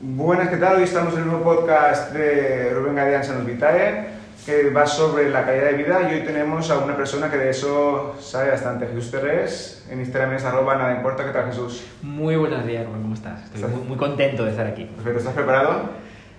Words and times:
Buenas, 0.00 0.48
¿qué 0.48 0.58
tal? 0.58 0.76
Hoy 0.76 0.84
estamos 0.84 1.14
en 1.14 1.22
el 1.22 1.26
nuevo 1.26 1.42
podcast 1.42 2.12
de 2.12 2.70
Rubén 2.72 2.94
Gadián 2.94 3.24
Sanos 3.24 3.44
Vitae, 3.44 4.06
que 4.46 4.70
va 4.70 4.86
sobre 4.86 5.28
la 5.28 5.44
calidad 5.44 5.72
de 5.72 5.72
vida 5.72 6.08
y 6.08 6.14
hoy 6.14 6.20
tenemos 6.20 6.70
a 6.70 6.78
una 6.78 6.96
persona 6.96 7.28
que 7.28 7.36
de 7.36 7.50
eso 7.50 8.14
sabe 8.20 8.52
bastante, 8.52 8.86
Jesús 8.86 9.10
Terrés, 9.10 9.84
en 9.90 9.98
Instagram 9.98 10.34
es 10.34 10.44
arroba 10.44 10.76
nada 10.76 10.94
importa, 10.94 11.24
¿qué 11.24 11.32
tal 11.32 11.46
Jesús? 11.46 11.84
Muy 12.00 12.36
buenos 12.36 12.64
días, 12.64 12.86
Rubén, 12.86 13.02
¿cómo 13.02 13.14
estás? 13.14 13.42
Estoy 13.52 13.70
muy, 13.72 13.88
muy 13.88 13.96
contento 13.96 14.44
de 14.44 14.52
estar 14.52 14.68
aquí. 14.68 14.84
Perfecto, 14.84 15.18
¿estás 15.18 15.34
preparado? 15.34 15.90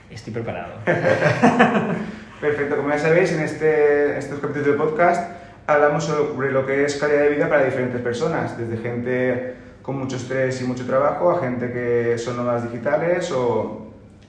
Estoy 0.09 0.31
preparado. 0.31 0.75
Perfecto, 2.39 2.77
como 2.77 2.89
ya 2.91 2.97
sabéis, 2.97 3.33
en 3.33 3.41
este, 3.41 4.17
estos 4.17 4.39
capítulos 4.39 4.67
del 4.67 4.77
podcast 4.77 5.33
hablamos 5.67 6.05
sobre 6.05 6.51
lo 6.53 6.65
que 6.65 6.85
es 6.85 6.95
calidad 6.95 7.23
de 7.23 7.29
vida 7.29 7.49
para 7.49 7.65
diferentes 7.65 8.01
personas, 8.01 8.57
desde 8.57 8.77
gente 8.77 9.55
con 9.89 9.97
mucho 9.97 10.17
estrés 10.17 10.61
y 10.61 10.65
mucho 10.65 10.85
trabajo 10.85 11.31
a 11.31 11.39
gente 11.41 11.71
que 11.73 12.15
son 12.19 12.37
nómadas 12.37 12.71
digitales 12.71 13.31
o 13.31 13.87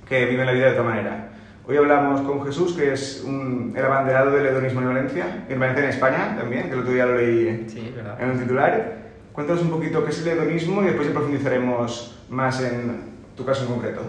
que 0.09 0.25
viven 0.25 0.47
la 0.47 0.53
vida 0.53 0.65
de 0.67 0.71
otra 0.73 0.83
manera. 0.85 1.29
Hoy 1.69 1.77
hablamos 1.77 2.23
con 2.23 2.43
Jesús, 2.47 2.73
que 2.73 2.95
es 2.95 3.23
un, 3.27 3.75
el 3.77 3.85
abanderado 3.85 4.31
del 4.31 4.47
hedonismo 4.47 4.81
en 4.81 4.87
Valencia, 4.89 5.45
en 5.51 5.61
Valencia 5.61 5.85
en 5.85 5.91
España 5.91 6.35
también, 6.41 6.69
que 6.69 6.73
el 6.73 6.79
otro 6.81 6.93
día 6.95 7.05
lo 7.05 7.19
leí 7.19 7.67
Sí, 7.69 7.93
en 8.19 8.31
un 8.31 8.39
titular. 8.41 8.97
Cuéntanos 9.35 9.61
un 9.63 9.69
poquito 9.71 10.03
qué 10.03 10.09
es 10.11 10.23
el 10.23 10.29
hedonismo 10.29 10.81
y 10.81 10.87
después 10.87 11.07
ya 11.09 11.13
profundizaremos 11.13 12.19
más 12.31 12.63
en 12.63 13.03
tu 13.37 13.45
caso 13.45 13.65
en 13.67 13.69
concreto. 13.75 14.01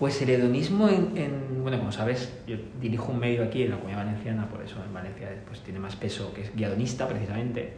Pues 0.00 0.20
el 0.22 0.30
hedonismo, 0.30 0.88
en, 0.88 1.16
en- 1.16 1.62
bueno, 1.62 1.78
como 1.78 1.92
sabes, 1.92 2.32
yo 2.48 2.56
dirijo 2.80 3.12
un 3.12 3.20
medio 3.20 3.44
aquí 3.44 3.62
en 3.62 3.70
la 3.70 3.76
Comunidad 3.76 4.04
Valenciana, 4.06 4.48
por 4.48 4.60
eso 4.62 4.76
en 4.84 4.92
Valencia 4.92 5.28
pues, 5.46 5.60
tiene 5.60 5.78
más 5.78 5.94
peso, 5.94 6.34
que 6.34 6.42
es 6.42 6.54
guiadonista 6.56 7.06
precisamente. 7.06 7.74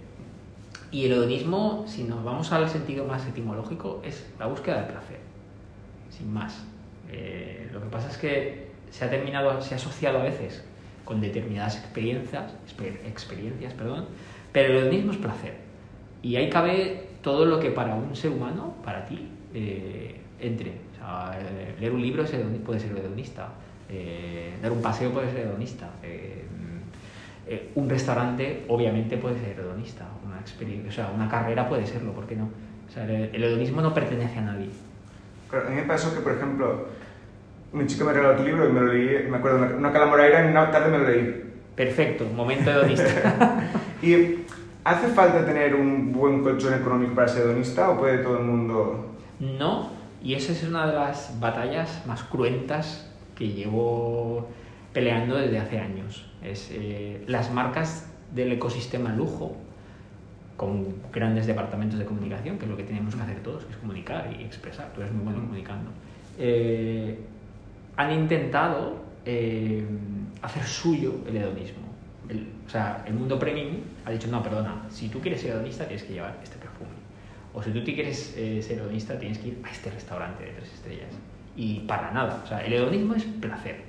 Y 0.92 1.04
el 1.06 1.12
hedonismo, 1.12 1.84
si 1.86 2.04
nos 2.04 2.24
vamos 2.24 2.50
al 2.52 2.68
sentido 2.68 3.04
más 3.04 3.26
etimológico, 3.26 4.02
es 4.04 4.26
la 4.38 4.46
búsqueda 4.46 4.76
del 4.76 4.86
placer, 4.86 5.18
sin 6.10 6.32
más. 6.32 6.64
Eh, 7.10 7.68
lo 7.72 7.80
que 7.80 7.86
pasa 7.86 8.08
es 8.10 8.18
que 8.18 8.70
se 8.91 9.05
ha 9.05 9.10
terminado, 9.10 9.60
se 9.62 9.74
ha 9.74 9.77
asociado 9.77 10.19
a 10.19 10.22
veces 10.24 10.64
con 11.05 11.20
determinadas 11.20 11.77
experiencias, 11.77 12.52
exper- 12.66 13.06
experiencias, 13.06 13.72
perdón, 13.74 14.06
pero 14.52 14.72
el 14.72 14.78
hedonismo 14.78 15.12
es 15.12 15.19
placer. 15.19 15.55
Y 16.22 16.36
ahí 16.36 16.50
cabe 16.50 17.06
todo 17.22 17.44
lo 17.44 17.60
que 17.60 17.70
para 17.70 17.94
un 17.94 18.14
ser 18.16 18.30
humano, 18.32 18.75
para 18.84 19.06
ti, 19.06 19.28
eh, 19.54 20.16
entre. 20.41 20.70
Eh, 20.70 21.75
leer 21.80 21.92
un 21.92 22.02
libro 22.02 22.25
puede 22.64 22.78
ser 22.80 22.97
hedonista, 22.97 23.48
eh, 23.88 24.52
dar 24.62 24.70
un 24.70 24.82
paseo 24.82 25.10
puede 25.10 25.30
ser 25.30 25.47
hedonista, 25.47 25.88
un 27.75 27.88
restaurante 27.88 28.64
obviamente 28.69 29.16
puede 29.16 29.41
ser 29.41 29.58
hedonista, 29.58 30.06
experiencia, 30.41 30.88
o 30.88 30.92
sea, 30.92 31.14
una 31.14 31.28
carrera 31.28 31.69
puede 31.69 31.86
serlo, 31.86 32.12
¿por 32.12 32.27
qué 32.27 32.36
no? 32.36 32.50
O 32.88 32.92
sea, 32.92 33.05
el, 33.05 33.30
el 33.33 33.44
hedonismo 33.44 33.80
no 33.80 33.94
pertenece 33.94 34.38
a 34.38 34.42
nadie. 34.42 34.69
Claro, 35.48 35.66
a 35.66 35.70
mí 35.70 35.77
me 35.77 35.82
pasó 35.82 36.14
que, 36.14 36.20
por 36.20 36.32
ejemplo, 36.32 36.88
mi 37.72 37.86
chica 37.86 38.05
me 38.05 38.12
regaló 38.12 38.36
tu 38.36 38.44
libro 38.44 38.69
y 38.69 38.72
me 38.72 38.80
lo 38.80 38.92
leí, 38.92 39.28
me 39.28 39.36
acuerdo, 39.36 39.58
una, 39.58 39.66
una 39.77 39.92
calamoraira 39.92 40.44
en 40.44 40.50
una 40.50 40.70
tarde 40.70 40.91
me 40.91 40.98
lo 40.98 41.08
leí. 41.08 41.44
Perfecto, 41.77 42.27
momento 42.34 42.70
hedonista. 42.70 43.62
¿Y 44.02 44.44
hace 44.84 45.08
falta 45.08 45.44
tener 45.44 45.74
un 45.74 46.12
buen 46.12 46.42
colchón 46.42 46.75
económico 46.75 47.14
para 47.14 47.28
ser 47.28 47.44
hedonista 47.44 47.91
o 47.91 47.98
puede 47.98 48.19
todo 48.19 48.38
el 48.38 48.44
mundo...? 48.44 49.06
No, 49.38 49.91
y 50.22 50.34
esa 50.34 50.52
es 50.52 50.62
una 50.64 50.86
de 50.86 50.94
las 50.94 51.38
batallas 51.41 52.04
más 52.06 52.22
cruentas 52.25 53.10
que 53.34 53.48
llevo 53.48 54.48
peleando 54.92 55.36
desde 55.36 55.58
hace 55.58 55.78
años. 55.78 56.30
Es 56.42 56.69
eh, 56.72 57.25
las 57.27 57.50
marcas 57.52 58.06
del 58.34 58.52
ecosistema 58.52 59.10
lujo, 59.14 59.56
con 60.61 60.94
grandes 61.11 61.47
departamentos 61.47 61.98
de 61.98 62.05
comunicación, 62.05 62.58
que 62.58 62.66
es 62.66 62.70
lo 62.70 62.77
que 62.77 62.83
tenemos 62.84 63.14
que 63.14 63.22
hacer 63.22 63.42
todos, 63.42 63.64
que 63.64 63.72
es 63.72 63.78
comunicar 63.78 64.28
y 64.39 64.42
expresar. 64.44 64.92
Tú 64.92 65.00
eres 65.00 65.11
muy 65.11 65.25
bueno 65.25 65.41
comunicando. 65.41 65.91
Eh, 66.39 67.19
han 67.97 68.12
intentado 68.12 68.97
eh, 69.25 69.83
hacer 70.42 70.62
suyo 70.64 71.14
el 71.27 71.38
hedonismo. 71.38 71.88
El- 72.28 72.47
o 72.66 72.69
sea, 72.69 73.03
el 73.06 73.15
mundo 73.15 73.38
premium 73.38 73.76
ha 74.04 74.10
dicho, 74.10 74.28
no, 74.28 74.43
perdona, 74.43 74.82
si 74.91 75.09
tú 75.09 75.19
quieres 75.21 75.41
ser 75.41 75.53
hedonista 75.53 75.87
tienes 75.87 76.04
que 76.04 76.12
llevar 76.12 76.37
este 76.43 76.56
perfume. 76.59 76.91
O 77.54 77.62
si 77.62 77.71
tú 77.71 77.82
te 77.82 77.94
quieres 77.94 78.34
eh, 78.37 78.60
ser 78.60 78.81
hedonista 78.81 79.19
tienes 79.19 79.38
que 79.38 79.48
ir 79.48 79.62
a 79.65 79.71
este 79.71 79.91
restaurante 79.91 80.44
de 80.44 80.50
tres 80.50 80.75
estrellas. 80.75 81.09
Y 81.56 81.81
para 81.81 82.10
nada. 82.10 82.42
O 82.44 82.47
sea, 82.47 82.60
el 82.60 82.72
hedonismo 82.75 83.15
es 83.15 83.25
placer. 83.25 83.81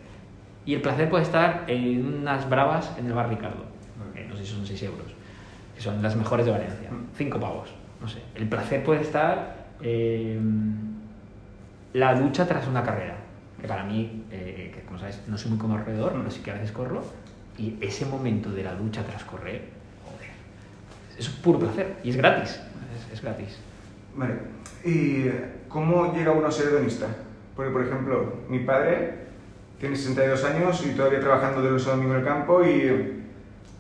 Y 0.66 0.74
el 0.76 0.82
placer 0.82 1.10
puede 1.10 1.24
estar 1.24 1.66
en 1.68 2.06
unas 2.22 2.50
bravas 2.50 2.96
en 2.98 3.08
el 3.08 3.14
bar 3.14 3.28
Ricardo. 3.30 3.66
No 4.30 4.38
sé 4.38 4.46
si 4.46 4.54
son 4.54 4.66
6 4.66 4.84
euros. 4.84 5.11
Que 5.82 5.86
son 5.86 6.04
las 6.04 6.16
mejores 6.16 6.46
de 6.46 6.52
Valencia. 6.52 6.92
Mm. 6.92 7.16
5 7.16 7.40
pavos. 7.40 7.70
No 8.00 8.08
sé. 8.08 8.22
El 8.36 8.48
placer 8.48 8.84
puede 8.84 9.02
estar 9.02 9.66
eh, 9.82 10.40
la 11.94 12.14
lucha 12.14 12.48
tras 12.48 12.68
una 12.68 12.84
carrera. 12.84 13.16
Que 13.60 13.68
para 13.68 13.84
mí, 13.84 14.26
eh, 14.30 14.72
que 14.76 14.82
como 14.84 15.00
sabes, 15.00 15.22
no 15.26 15.40
soy 15.40 15.50
muy 15.50 15.58
corredor, 15.58 16.14
pero 16.16 16.30
sí 16.30 16.42
que 16.42 16.52
a 16.52 16.54
veces 16.54 16.72
corro. 16.72 17.04
Y 17.58 17.78
ese 17.82 18.06
momento 18.06 18.52
de 18.52 18.62
la 18.64 18.76
lucha 18.76 19.04
tras 19.04 19.24
correr, 19.24 19.70
joder, 20.06 20.30
es 21.18 21.30
puro 21.30 21.58
placer. 21.58 21.96
Y 22.04 22.12
es 22.12 22.18
gratis. 22.18 22.62
Es, 22.96 23.14
es 23.14 23.22
gratis. 23.24 23.58
Vale. 24.16 24.36
¿Y 24.86 25.32
cómo 25.68 26.14
llega 26.14 26.32
uno 26.32 26.46
a 26.46 26.52
ser 26.52 26.68
hedonista? 26.68 27.08
Porque, 27.56 27.72
por 27.72 27.84
ejemplo, 27.84 28.36
mi 28.50 28.60
padre 28.60 29.16
tiene 29.80 29.96
62 29.96 30.44
años 30.44 30.86
y 30.86 30.92
todavía 30.92 31.20
trabajando 31.20 31.64
de 31.64 31.70
lunes 31.70 31.88
a 31.88 31.92
domingo 31.92 32.14
en 32.14 32.20
el 32.20 32.26
campo 32.26 32.64
y 32.64 33.21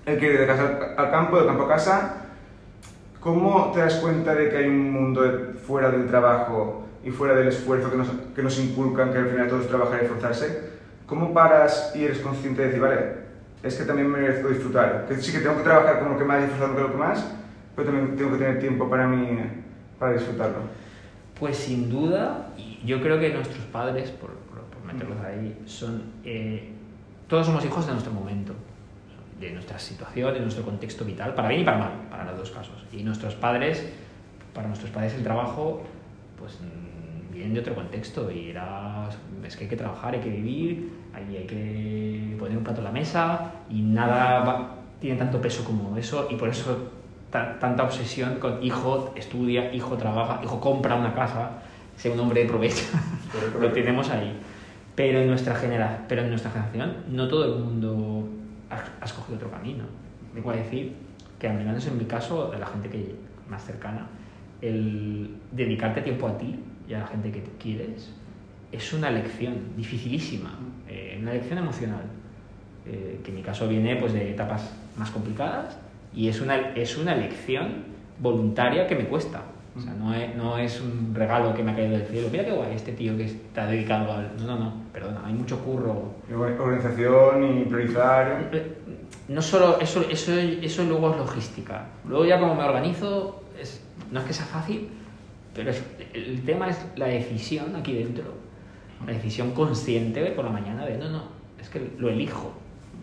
quiere 0.05 0.33
ir 0.33 0.39
de 0.41 0.47
casa 0.47 0.93
al 0.97 1.11
campo, 1.11 1.39
de 1.39 1.45
campo 1.47 1.63
a 1.63 1.67
casa. 1.67 2.17
¿Cómo 3.19 3.71
te 3.71 3.79
das 3.81 3.95
cuenta 3.95 4.33
de 4.33 4.49
que 4.49 4.57
hay 4.57 4.67
un 4.67 4.91
mundo 4.91 5.21
fuera 5.65 5.91
del 5.91 6.07
trabajo 6.07 6.85
y 7.03 7.11
fuera 7.11 7.35
del 7.35 7.49
esfuerzo 7.49 7.91
que 7.91 7.97
nos, 7.97 8.07
que 8.35 8.41
nos 8.41 8.57
inculcan, 8.59 9.11
que 9.11 9.19
al 9.19 9.29
final 9.29 9.47
todo 9.47 9.61
es 9.61 9.67
trabajar 9.67 9.99
y 10.01 10.05
esforzarse? 10.05 10.71
¿Cómo 11.05 11.33
paras 11.33 11.91
y 11.95 12.03
eres 12.05 12.19
consciente 12.19 12.61
de 12.61 12.67
decir, 12.69 12.81
vale, 12.81 13.13
es 13.61 13.75
que 13.75 13.83
también 13.83 14.09
merezco 14.09 14.47
disfrutar? 14.49 15.05
Que 15.07 15.15
sí 15.17 15.31
que 15.31 15.39
tengo 15.39 15.57
que 15.57 15.63
trabajar 15.63 15.99
con 15.99 16.13
lo 16.13 16.17
que 16.17 16.23
más 16.23 16.43
esforzarme 16.43 16.73
con 16.75 16.83
lo 16.83 16.91
que 16.93 16.97
más, 16.97 17.31
pero 17.75 17.89
también 17.89 18.15
tengo 18.15 18.31
que 18.31 18.37
tener 18.37 18.59
tiempo 18.59 18.89
para 18.89 19.07
mí, 19.07 19.39
para 19.99 20.13
disfrutarlo. 20.13 20.57
Pues 21.39 21.57
sin 21.57 21.89
duda, 21.89 22.49
yo 22.85 23.01
creo 23.01 23.19
que 23.19 23.29
nuestros 23.33 23.65
padres, 23.65 24.09
por, 24.11 24.31
por- 24.31 24.61
por 24.61 24.83
meterlos 24.91 25.17
ahí, 25.23 25.61
son. 25.65 26.01
eh, 26.23 26.71
todos 27.27 27.45
somos 27.45 27.63
hijos 27.65 27.85
de 27.85 27.91
nuestro 27.93 28.11
momento, 28.13 28.53
de 29.41 29.51
nuestra 29.51 29.77
situación, 29.79 30.33
de 30.33 30.39
nuestro 30.39 30.63
contexto 30.63 31.03
vital, 31.03 31.33
para 31.33 31.49
bien 31.49 31.61
y 31.61 31.63
para 31.63 31.77
mal, 31.77 31.91
para 32.09 32.23
los 32.25 32.37
dos 32.37 32.51
casos. 32.51 32.85
Y 32.93 33.03
nuestros 33.03 33.35
padres, 33.35 33.85
para 34.53 34.67
nuestros 34.67 34.91
padres 34.91 35.13
el 35.15 35.23
trabajo, 35.23 35.81
pues 36.39 36.59
mm, 36.61 37.33
vienen 37.33 37.53
de 37.55 37.59
otro 37.61 37.75
contexto 37.75 38.31
y 38.31 38.49
era. 38.51 39.09
Es 39.45 39.57
que 39.57 39.63
hay 39.65 39.69
que 39.69 39.75
trabajar, 39.77 40.13
hay 40.13 40.19
que 40.21 40.29
vivir, 40.29 40.91
ahí 41.13 41.35
hay 41.37 41.45
que 41.47 42.35
poner 42.39 42.57
un 42.57 42.63
plato 42.63 42.79
en 42.79 42.85
la 42.85 42.91
mesa 42.91 43.51
y 43.69 43.81
nada 43.81 44.39
va- 44.43 44.75
tiene 45.01 45.17
tanto 45.17 45.41
peso 45.41 45.63
como 45.65 45.97
eso 45.97 46.27
y 46.29 46.35
por 46.35 46.47
eso 46.49 46.77
ta- 47.31 47.57
tanta 47.59 47.83
obsesión 47.83 48.35
con 48.35 48.61
hijo 48.63 49.11
estudia, 49.15 49.73
hijo 49.73 49.97
trabaja, 49.97 50.39
hijo 50.43 50.59
compra 50.61 50.95
una 50.95 51.13
casa, 51.15 51.63
sea 51.95 52.11
un 52.13 52.19
hombre 52.19 52.43
de 52.43 52.47
provecho, 52.49 52.85
lo 53.59 53.71
tenemos 53.71 54.09
ahí. 54.11 54.37
Pero 54.95 55.19
en 55.21 55.27
nuestra 55.27 55.55
pero 56.07 56.21
en 56.21 56.29
nuestra 56.29 56.51
generación 56.51 56.97
no 57.09 57.27
todo 57.27 57.45
el 57.45 57.63
mundo 57.63 58.27
ha, 58.71 58.83
ha 59.01 59.05
escogido 59.05 59.37
otro 59.37 59.51
camino. 59.51 59.83
Vengo 60.33 60.51
a 60.51 60.55
decir 60.55 60.93
que 61.39 61.47
al 61.47 61.57
menos 61.57 61.85
en 61.87 61.97
mi 61.97 62.05
caso, 62.05 62.49
de 62.51 62.59
la 62.59 62.67
gente 62.67 62.89
que 62.89 63.15
más 63.49 63.65
cercana, 63.65 64.07
el 64.61 65.35
dedicarte 65.51 66.01
tiempo 66.01 66.27
a 66.27 66.37
ti 66.37 66.59
y 66.87 66.93
a 66.93 66.99
la 66.99 67.07
gente 67.07 67.31
que 67.31 67.43
quieres 67.59 68.13
es 68.71 68.93
una 68.93 69.09
lección 69.09 69.75
dificilísima, 69.75 70.57
eh, 70.87 71.17
una 71.21 71.33
lección 71.33 71.59
emocional, 71.59 72.03
eh, 72.85 73.19
que 73.23 73.29
en 73.29 73.35
mi 73.35 73.41
caso 73.41 73.67
viene 73.67 73.95
pues, 73.97 74.13
de 74.13 74.31
etapas 74.31 74.73
más 74.97 75.11
complicadas 75.11 75.77
y 76.13 76.27
es 76.27 76.41
una, 76.41 76.73
es 76.73 76.97
una 76.97 77.15
lección 77.15 77.85
voluntaria 78.19 78.87
que 78.87 78.95
me 78.95 79.05
cuesta. 79.05 79.41
O 79.75 79.79
sea, 79.79 79.93
no 79.93 80.13
es, 80.13 80.35
no 80.35 80.57
es 80.57 80.81
un 80.81 81.15
regalo 81.15 81.53
que 81.53 81.63
me 81.63 81.71
ha 81.71 81.75
caído 81.75 81.91
del 81.93 82.05
cielo. 82.07 82.27
Mira 82.31 82.43
qué 82.43 82.51
guay 82.51 82.75
este 82.75 82.91
tío 82.91 83.15
que 83.15 83.25
está 83.25 83.65
dedicado 83.67 84.11
al... 84.11 84.35
No, 84.37 84.45
no, 84.45 84.57
no, 84.59 84.73
perdona, 84.91 85.21
hay 85.25 85.33
mucho 85.33 85.59
curro. 85.63 86.13
Organización 86.59 87.43
y 87.61 87.63
priorizar. 87.65 88.49
Eh, 88.51 88.77
No 89.29 89.41
solo 89.41 89.79
eso, 89.79 90.01
eso, 90.09 90.33
eso 90.37 90.83
luego 90.83 91.11
es 91.11 91.17
logística. 91.17 91.85
Luego 92.05 92.25
ya 92.25 92.39
como 92.39 92.55
me 92.55 92.63
organizo, 92.63 93.43
es, 93.59 93.81
no 94.11 94.19
es 94.19 94.25
que 94.25 94.33
sea 94.33 94.45
fácil, 94.45 94.89
pero 95.55 95.69
es- 95.71 95.83
el 96.13 96.41
tema 96.43 96.69
es 96.69 96.77
la 96.97 97.07
decisión 97.07 97.73
aquí 97.75 97.93
dentro. 97.93 98.25
La 99.05 99.13
decisión 99.13 99.51
consciente 99.51 100.23
por 100.31 100.43
la 100.45 100.51
mañana 100.51 100.85
de 100.85 100.97
no, 100.97 101.09
no, 101.09 101.23
es 101.61 101.69
que 101.69 101.91
lo 101.97 102.09
elijo. 102.09 102.51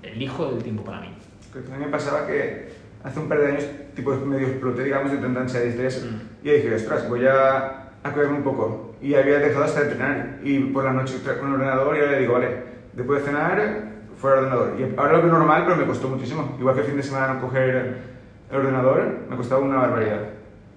Elijo 0.03 0.51
el 0.51 0.63
tiempo 0.63 0.85
para 0.85 1.01
mí. 1.01 1.09
Que 1.53 1.61
me 1.77 1.87
pasaba 1.87 2.27
que 2.27 2.69
hace 3.05 3.21
un 3.21 3.29
par 3.29 3.41
de 3.41 3.47
años, 3.49 3.67
tipo 3.95 4.15
medio 4.17 4.49
exploté, 4.49 4.85
digamos, 4.85 5.13
de 5.13 5.19
tanta 5.19 5.41
ansiedad 5.41 5.67
y 5.67 5.69
estrés. 5.69 6.05
Mm. 6.05 6.47
Y 6.47 6.51
dije, 6.51 6.75
ostras, 6.75 7.09
voy 7.09 7.27
a, 7.27 7.91
a 8.03 8.13
cuidarme 8.13 8.39
un 8.39 8.45
poco. 8.45 8.95
Y 9.01 9.15
había 9.15 9.39
dejado 9.39 9.65
hasta 9.65 9.81
de 9.81 9.93
entrenar. 9.93 10.39
Y 10.43 10.59
por 10.61 10.85
la 10.85 10.93
noche 10.93 11.17
con 11.39 11.49
el 11.49 11.55
ordenador 11.55 11.97
y 11.97 12.01
ahora 12.01 12.13
le 12.13 12.19
digo, 12.21 12.33
vale, 12.35 12.49
después 12.93 13.21
de 13.21 13.27
cenar, 13.27 13.89
fuera 14.17 14.39
el 14.39 14.45
ordenador. 14.45 14.81
Y 14.81 14.99
ahora 14.99 15.13
lo 15.15 15.23
veo 15.23 15.33
normal, 15.33 15.63
pero 15.65 15.77
me 15.77 15.87
costó 15.87 16.09
muchísimo. 16.09 16.57
Igual 16.59 16.75
que 16.75 16.81
el 16.81 16.87
fin 16.87 16.97
de 16.97 17.03
semana 17.03 17.35
no 17.35 17.41
coger 17.41 17.99
el 18.51 18.57
ordenador, 18.57 19.27
me 19.29 19.37
costaba 19.37 19.61
una 19.61 19.77
barbaridad. 19.77 20.21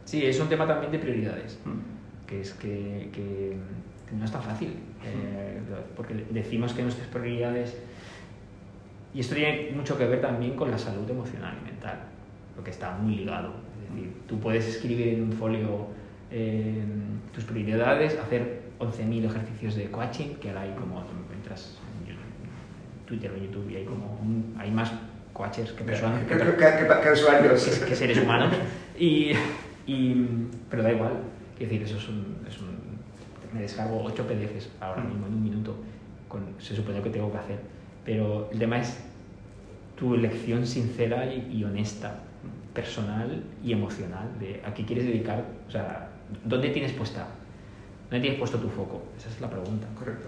Sí, 0.06 0.26
es 0.26 0.40
un 0.40 0.50
tema 0.50 0.68
también 0.68 0.92
de 0.92 1.00
prioridades. 1.00 1.60
Mm. 1.66 2.28
que 2.28 2.42
es 2.42 2.54
que, 2.54 3.10
que 3.12 3.58
no 4.18 4.26
es 4.26 4.32
tan 4.32 4.42
fácil, 4.42 4.76
eh, 5.06 5.60
porque 5.96 6.26
decimos 6.30 6.74
que 6.74 6.84
nuestras 6.84 7.08
prioridades, 7.08 7.78
y 9.14 9.20
esto 9.20 9.36
tiene 9.36 9.72
mucho 9.76 9.98
que 9.98 10.06
ver 10.06 10.22
también 10.22 10.56
con 10.56 10.72
la 10.72 10.78
salud 10.78 11.10
emocional 11.10 11.56
y 11.62 11.66
mental, 11.66 12.00
porque 12.56 12.72
está 12.72 12.92
muy 12.98 13.16
ligado. 13.16 13.54
Es 13.84 13.94
decir, 13.94 14.14
tú 14.28 14.40
puedes 14.40 14.68
escribir 14.68 15.10
en 15.10 15.24
un 15.24 15.34
folio 15.34 15.88
eh, 16.32 16.84
tus 17.34 17.44
prioridades, 17.44 18.18
hacer 18.18 18.62
11.000 18.80 19.26
ejercicios 19.26 19.76
de 19.76 19.92
coaching, 19.92 20.36
que 20.36 20.50
ahora 20.50 20.62
hay 20.62 20.72
como, 20.72 21.04
entras 21.34 21.78
en 22.08 23.06
Twitter 23.06 23.32
o 23.32 23.38
YouTube 23.38 23.70
y 23.70 23.76
hay 23.78 23.86
como, 23.86 24.20
hay 24.58 24.72
más 24.72 24.92
coaches 25.34 25.72
que 25.74 25.84
personas, 25.84 26.24
que, 26.26 26.38
que. 26.38 27.88
Que, 27.88 27.96
seres 27.96 28.18
humanos, 28.18 28.54
y, 28.98 29.32
y, 29.86 30.26
pero 30.70 30.84
da 30.84 30.92
igual, 30.92 31.14
es 31.60 31.70
decir, 31.70 31.84
eso 31.84 31.98
es 31.98 32.08
un, 32.10 32.38
es 32.48 32.60
un 32.60 32.82
me 33.54 33.62
descargo 33.62 34.02
8 34.04 34.26
PDFs 34.26 34.70
ahora 34.80 35.04
mismo 35.04 35.28
en 35.28 35.34
un 35.34 35.44
minuto, 35.44 35.76
con, 36.28 36.56
se 36.60 36.76
supone 36.76 37.02
que 37.02 37.10
tengo 37.10 37.32
que 37.32 37.38
hacer, 37.38 37.60
pero 38.06 38.50
el 38.52 38.60
tema 38.60 38.80
es 38.80 38.98
tu 39.96 40.16
elección 40.16 40.66
sincera 40.66 41.32
y, 41.32 41.64
honesta, 41.64 42.20
personal 42.74 43.44
y 43.64 43.74
emocional, 43.74 44.30
de 44.40 44.62
a 44.66 44.74
qué 44.74 44.86
quieres 44.86 45.06
dedicar, 45.06 45.46
o 45.68 45.72
sea, 45.72 46.10
¿dónde 46.44 46.70
tienes 46.70 46.92
puesta? 46.94 47.28
¿Dónde 48.10 48.22
tienes 48.22 48.40
puesto 48.40 48.58
tu 48.58 48.70
foco? 48.70 49.04
Esa 49.18 49.30
es 49.30 49.40
la 49.40 49.50
pregunta. 49.50 49.88
Correcto. 49.98 50.28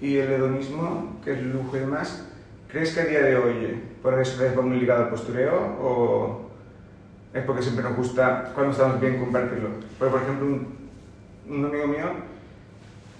¿Y 0.00 0.16
el 0.16 0.30
hedonismo, 0.30 1.16
que 1.24 1.32
es 1.32 1.42
lujo 1.42 1.76
y 1.76 1.80
demás, 1.80 2.26
crees 2.68 2.94
que 2.94 3.00
a 3.00 3.06
día 3.06 3.22
de 3.22 3.36
hoy 3.36 3.82
por 4.02 4.20
eso 4.20 4.42
va 4.56 4.62
muy 4.62 4.78
ligado 4.78 5.04
al 5.04 5.10
postureo 5.10 5.56
o 5.80 6.50
es 7.32 7.42
porque 7.44 7.62
siempre 7.62 7.84
nos 7.84 7.96
gusta, 7.96 8.52
cuando 8.54 8.72
estamos 8.72 9.00
bien, 9.00 9.18
compartirlo? 9.18 9.70
Porque, 9.98 10.12
por 10.12 10.22
ejemplo, 10.22 10.46
un, 10.46 10.76
un 11.48 11.64
amigo 11.64 11.86
mío 11.86 12.06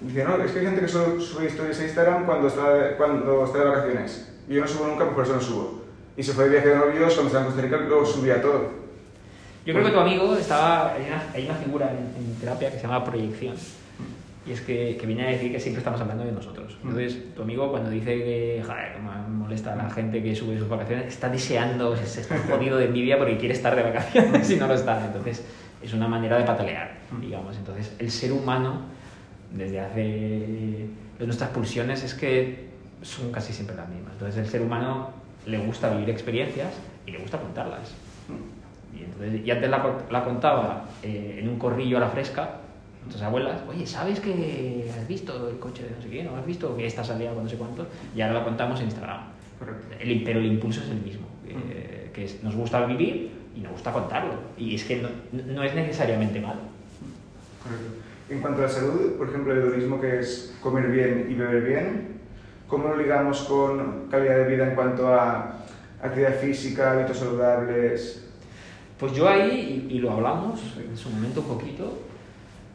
Dice, 0.01 0.25
no, 0.25 0.37
es 0.43 0.53
que 0.53 0.61
hay 0.61 0.67
gente 0.67 0.81
que 0.81 0.89
solo 0.89 1.21
sube 1.21 1.47
historias 1.47 1.81
a 1.81 1.85
Instagram 1.85 2.25
cuando 2.25 2.49
está, 2.49 2.97
cuando 2.97 3.45
está 3.45 3.59
de 3.59 3.65
vacaciones. 3.65 4.33
Yo 4.49 4.61
no 4.61 4.69
subo 4.69 4.87
nunca, 4.87 5.05
pues 5.05 5.15
por 5.15 5.25
eso 5.25 5.35
no 5.35 5.41
subo. 5.41 5.85
Y 6.17 6.23
se 6.23 6.33
fue 6.33 6.45
de 6.45 6.51
viaje 6.51 6.69
de 6.69 6.77
novios, 6.77 7.15
cuando 7.15 7.27
estaba 7.27 7.45
en 7.45 7.53
Costa 7.53 7.63
Rica, 7.63 7.77
lo 7.77 8.07
subía 8.07 8.41
todo. 8.41 8.79
Yo 9.67 9.75
creo 9.75 9.85
que 9.85 9.93
tu 9.93 10.01
amigo 10.01 10.35
estaba. 10.37 10.93
Hay 10.95 11.07
una, 11.07 11.23
hay 11.35 11.45
una 11.45 11.55
figura 11.55 11.91
en, 11.91 12.35
terapia 12.41 12.71
que 12.71 12.77
se 12.77 12.83
llama 12.85 13.05
proyección. 13.05 13.55
Y 14.47 14.53
es 14.53 14.63
que, 14.63 14.97
que, 14.99 15.07
viene 15.07 15.27
a 15.27 15.31
decir 15.31 15.53
que 15.53 15.61
siempre 15.61 15.81
estamos 15.81 16.01
hablando 16.01 16.25
de 16.25 16.33
nosotros. 16.33 16.79
Mm. 16.83 16.89
Entonces, 16.89 17.35
tu 17.35 17.43
amigo, 17.43 17.71
cuando 17.71 17.91
dice 17.91 18.17
que, 18.17 18.63
joder, 18.65 18.97
me 18.99 19.37
molesta 19.37 19.75
a 19.75 19.77
la 19.77 19.91
gente 19.91 20.23
que 20.23 20.35
sube 20.35 20.59
sus 20.59 20.69
vacaciones, 20.69 21.09
está 21.09 21.29
deseando, 21.29 21.95
se 21.97 22.23
está 22.23 22.39
jodido 22.39 22.79
de 22.79 22.87
envidia 22.87 23.19
porque 23.19 23.37
quiere 23.37 23.53
estar 23.53 23.77
de 23.77 23.83
vacaciones 23.83 24.51
y 24.51 24.57
no 24.57 24.67
lo 24.67 24.75
está. 24.75 25.05
Entonces, 25.05 25.45
es 25.83 25.93
una 25.93 26.09
manera 26.09 26.39
de 26.39 26.45
patalear, 26.45 26.97
mm. 27.11 27.21
digamos. 27.21 27.57
Entonces, 27.59 27.93
el 27.99 28.11
ser 28.11 28.33
humano 28.33 28.98
desde 29.53 29.81
hace 29.81 30.89
nuestras 31.19 31.51
pulsiones 31.51 32.05
es 32.05 32.15
que 32.15 32.69
son 33.03 33.33
casi 33.33 33.53
siempre 33.53 33.77
las 33.77 33.89
mismas. 33.89 34.13
Entonces 34.13 34.45
el 34.45 34.47
ser 34.49 34.63
humano 34.63 35.11
le 35.47 35.59
gusta 35.59 35.91
vivir 35.91 36.11
experiencias 36.11 36.73
y 37.07 37.13
le 37.13 37.19
gusta 37.19 37.39
contarlas. 37.39 37.95
Y, 38.95 39.05
entonces, 39.05 39.47
y 39.47 39.51
antes 39.51 39.71
la, 39.71 39.99
la 40.11 40.25
contaba 40.25 40.87
eh, 41.03 41.39
en 41.41 41.49
un 41.49 41.59
corrillo 41.59 41.97
a 41.99 42.01
la 42.01 42.09
fresca, 42.09 42.61
nuestras 43.03 43.23
abuelas, 43.23 43.61
oye, 43.69 43.87
¿sabes 43.87 44.21
que 44.21 44.91
has 44.99 45.09
visto 45.09 45.49
el 45.49 45.59
coche 45.59 45.85
de 45.85 45.91
no 45.91 46.03
sé 46.03 46.09
qué? 46.09 46.23
¿No 46.23 46.37
has 46.37 46.47
visto 46.47 46.77
que 46.77 46.87
esta 46.87 47.05
salida 47.05 47.33
con 47.33 47.45
no 47.45 47.51
sé 47.51 47.57
cuánto? 47.57 47.87
Y 48.15 48.21
ahora 48.21 48.41
la 48.41 48.45
contamos 48.45 48.81
en 48.81 48.87
Instagram. 48.87 49.21
El, 50.01 50.23
pero 50.23 50.39
el 50.39 50.47
impulso 50.47 50.83
es 50.83 50.91
el 50.91 51.01
mismo, 51.01 51.27
que 52.13 52.25
es, 52.25 52.43
nos 52.45 52.55
gusta 52.55 52.85
vivir 52.87 53.31
y 53.57 53.61
nos 53.61 53.73
gusta 53.73 53.93
contarlo. 53.93 54.35
Y 54.57 54.75
es 54.75 54.85
que 54.85 54.97
no, 54.97 55.09
no 55.33 55.63
es 55.63 55.75
necesariamente 55.75 56.41
malo. 56.41 56.61
Correcto. 57.63 58.08
En 58.31 58.41
cuanto 58.41 58.61
a 58.61 58.65
la 58.65 58.69
salud, 58.69 59.17
por 59.17 59.29
ejemplo, 59.29 59.53
el 59.53 59.61
hedonismo 59.61 59.99
que 60.01 60.19
es 60.19 60.55
comer 60.63 60.91
bien 60.91 61.29
y 61.31 61.35
beber 61.35 61.63
bien, 61.63 62.09
¿cómo 62.67 62.89
lo 62.89 62.97
ligamos 62.97 63.43
con 63.45 64.09
calidad 64.11 64.37
de 64.37 64.55
vida 64.55 64.69
en 64.69 64.75
cuanto 64.75 65.15
a 65.15 65.65
actividad 66.03 66.35
física, 66.35 66.93
hábitos 66.93 67.17
saludables? 67.17 68.29
Pues 68.99 69.13
yo 69.15 69.27
ahí, 69.27 69.89
y, 69.89 69.99
lo 70.01 70.13
hablamos 70.13 70.61
en 70.77 70.95
su 70.95 71.09
momento 71.09 71.41
un 71.41 71.47
poquito, 71.47 71.99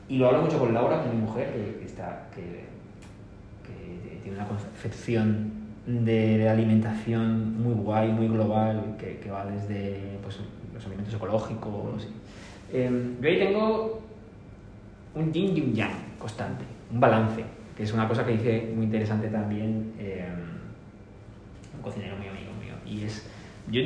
y 0.10 0.18
lo 0.18 0.28
hablo 0.28 0.42
mucho 0.42 0.58
con 0.58 0.74
Laura, 0.74 1.04
con 1.04 1.16
mi 1.16 1.22
mujer, 1.22 1.52
que, 1.80 1.86
está, 1.86 2.30
que, 2.34 2.64
tiene 4.24 4.38
una 4.38 4.48
concepción 4.48 5.52
de, 5.86 6.50
alimentación 6.50 7.62
muy 7.62 7.76
guay, 7.76 8.12
muy 8.12 8.28
global, 8.28 8.96
que, 8.98 9.30
va 9.30 9.46
desde 9.46 10.18
pues, 10.24 10.40
los 10.74 10.86
alimentos 10.88 11.14
ecológicos. 11.14 12.08
Eh, 12.72 12.90
yo 13.22 13.30
ahí 13.30 13.38
tengo 13.38 14.03
un 15.16 15.32
yin 15.32 15.58
y 15.58 15.62
un 15.62 15.74
yang 15.74 16.18
constante, 16.20 16.66
un 16.92 17.00
balance, 17.00 17.44
que 17.76 17.84
es 17.84 17.94
una 17.94 18.08
cosa 18.08 18.26
que 18.26 18.34
dice 18.34 18.72
muy 18.76 18.86
interesante 18.86 19.28
también 19.28 19.94
eh, 19.98 20.26
un 21.76 21.82
cocinero 21.82 22.16
muy 22.18 22.28
amigo 22.28 22.52
mío. 22.62 22.74
Y 22.86 23.06
es, 23.06 23.28
yo 23.70 23.82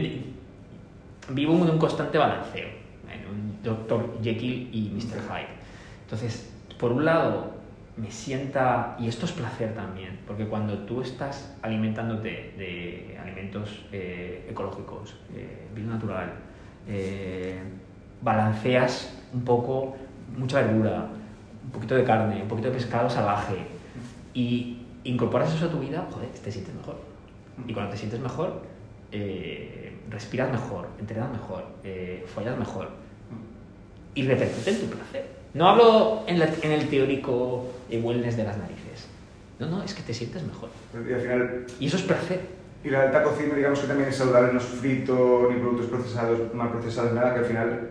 vivo 1.30 1.54
en 1.54 1.70
un 1.70 1.78
constante 1.78 2.18
balanceo, 2.18 2.68
en 3.12 3.28
un 3.30 3.64
Dr. 3.64 4.20
Jekyll 4.22 4.70
y 4.72 4.92
Mr. 4.94 5.22
Hyde. 5.22 5.58
Entonces, 6.04 6.54
por 6.80 6.92
un 6.92 7.06
lado, 7.06 7.58
me 7.98 8.12
sienta, 8.12 8.96
y 9.00 9.08
esto 9.08 9.26
es 9.26 9.32
placer 9.32 9.74
también, 9.74 10.20
porque 10.28 10.46
cuando 10.46 10.78
tú 10.80 11.02
estás 11.02 11.56
alimentándote 11.64 12.54
de 12.58 13.18
alimentos 13.20 13.86
eh, 13.92 14.48
ecológicos, 14.50 15.16
eh, 15.36 15.68
vida 15.76 15.88
natural, 15.88 16.34
eh, 16.88 17.60
balanceas 18.22 19.20
un 19.34 19.42
poco 19.42 19.96
mucha 20.38 20.62
verdura, 20.62 21.10
un 21.68 21.72
poquito 21.72 21.96
de 21.96 22.04
carne, 22.04 22.42
un 22.42 22.48
poquito 22.48 22.70
de 22.70 22.76
pescado 22.76 23.10
salvaje 23.10 23.58
y 24.34 24.82
incorporas 25.04 25.54
eso 25.54 25.66
a 25.66 25.70
tu 25.70 25.80
vida, 25.80 26.08
joder, 26.12 26.30
te 26.30 26.52
sientes 26.52 26.74
mejor. 26.74 27.00
Y 27.68 27.74
cuando 27.74 27.92
te 27.92 27.98
sientes 27.98 28.20
mejor, 28.20 28.62
eh, 29.12 29.98
respiras 30.10 30.52
mejor, 30.52 30.88
entrenas 31.00 31.32
mejor, 31.32 31.66
eh, 31.84 32.26
follas 32.34 32.58
mejor 32.58 32.90
y 34.16 34.24
repercute 34.24 34.72
en 34.72 34.80
tu 34.80 34.88
placer. 34.88 35.26
No 35.54 35.68
hablo 35.70 36.24
en, 36.28 36.42
el 36.42 36.90
teórico 36.90 37.70
wellness 37.90 38.38
de 38.38 38.44
las 38.44 38.58
narices. 38.58 39.08
No, 39.60 39.68
no, 39.68 39.84
es 39.84 39.94
que 39.94 40.04
te 40.04 40.14
sientes 40.14 40.44
mejor. 40.44 40.70
Y, 40.94 41.14
al 41.14 41.22
final, 41.22 41.66
y 41.80 41.88
eso 41.88 41.98
es 41.98 42.04
placer. 42.04 42.42
Y 42.84 42.90
la 42.90 43.04
alta 43.04 43.24
cocina, 43.24 43.56
digamos 43.56 43.80
que 43.80 43.88
también 43.88 44.10
es 44.10 44.16
saludable, 44.16 44.54
no 44.54 44.60
es 44.60 44.66
frito, 44.66 45.50
ni 45.52 45.60
productos 45.60 45.88
procesados, 45.88 46.54
mal 46.54 46.70
procesados, 46.70 47.14
nada, 47.14 47.34
que 47.34 47.40
al 47.40 47.46
final, 47.46 47.90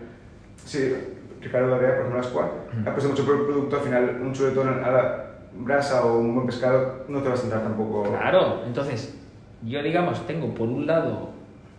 sí, 0.65 0.93
Ricardo 1.41 1.69
Darea, 1.69 1.89
por 1.89 1.99
ejemplo, 1.99 2.17
la 2.17 2.23
Squad, 2.23 2.47
ha 2.85 2.91
puesto 2.91 3.09
mucho 3.09 3.25
producto, 3.25 3.75
al 3.75 3.81
final 3.81 4.19
un 4.21 4.33
chuletón 4.33 4.83
a 4.83 4.91
la 4.91 5.27
brasa 5.53 6.05
o 6.05 6.19
un 6.19 6.35
buen 6.35 6.47
pescado 6.47 7.05
no 7.07 7.21
te 7.21 7.29
va 7.29 7.33
a 7.33 7.37
sentar 7.37 7.61
tampoco. 7.61 8.03
Claro, 8.03 8.63
entonces 8.65 9.17
yo 9.63 9.81
digamos 9.81 10.25
tengo 10.27 10.53
por 10.53 10.67
un 10.67 10.85
lado 10.85 11.29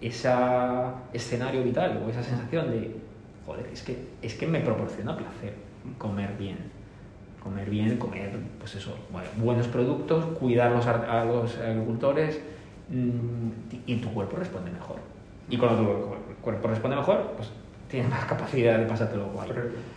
ese 0.01 0.31
escenario 1.13 1.63
vital 1.63 2.03
o 2.05 2.11
esa 2.11 2.23
sensación 2.23 2.71
de, 2.71 2.97
joder, 3.47 3.67
es 3.73 3.83
que, 3.83 4.09
es 4.23 4.35
que 4.35 4.47
me 4.47 4.61
proporciona 4.61 5.17
placer 5.17 5.55
comer 5.97 6.35
bien. 6.39 6.79
Comer 7.43 7.71
bien, 7.71 7.97
comer, 7.99 8.33
pues 8.59 8.75
eso, 8.75 8.97
buenos 9.37 9.69
productos, 9.69 10.25
cuidar 10.39 10.73
a 10.73 11.25
los 11.25 11.57
agricultores 11.57 12.41
mm, 12.91 13.51
y 13.87 13.97
tu 13.97 14.13
cuerpo 14.13 14.37
responde 14.37 14.71
mejor. 14.71 14.97
Y 15.49 15.57
cuando 15.57 15.83
tu 15.83 16.35
cuerpo 16.43 16.69
responde 16.69 16.97
mejor, 16.97 17.33
pues 17.37 17.51
tienes 17.89 18.11
más 18.11 18.25
capacidad 18.25 18.79
de 18.79 18.87
pasártelo 18.87 19.27
guay. 19.27 19.51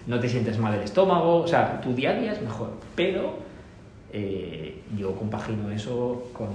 No 0.08 0.20
te 0.20 0.30
sientes 0.30 0.58
mal 0.58 0.74
el 0.74 0.82
estómago, 0.82 1.42
o 1.42 1.48
sea, 1.48 1.80
tu 1.82 1.94
día 1.94 2.12
a 2.12 2.14
día 2.14 2.34
es 2.34 2.42
mejor. 2.42 2.72
Pero 2.96 3.38
eh, 4.14 4.82
yo 4.98 5.16
compagino 5.16 5.70
eso 5.72 6.30
con 6.34 6.50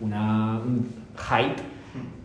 una, 0.00 0.58
un 0.58 0.88
hype 1.16 1.62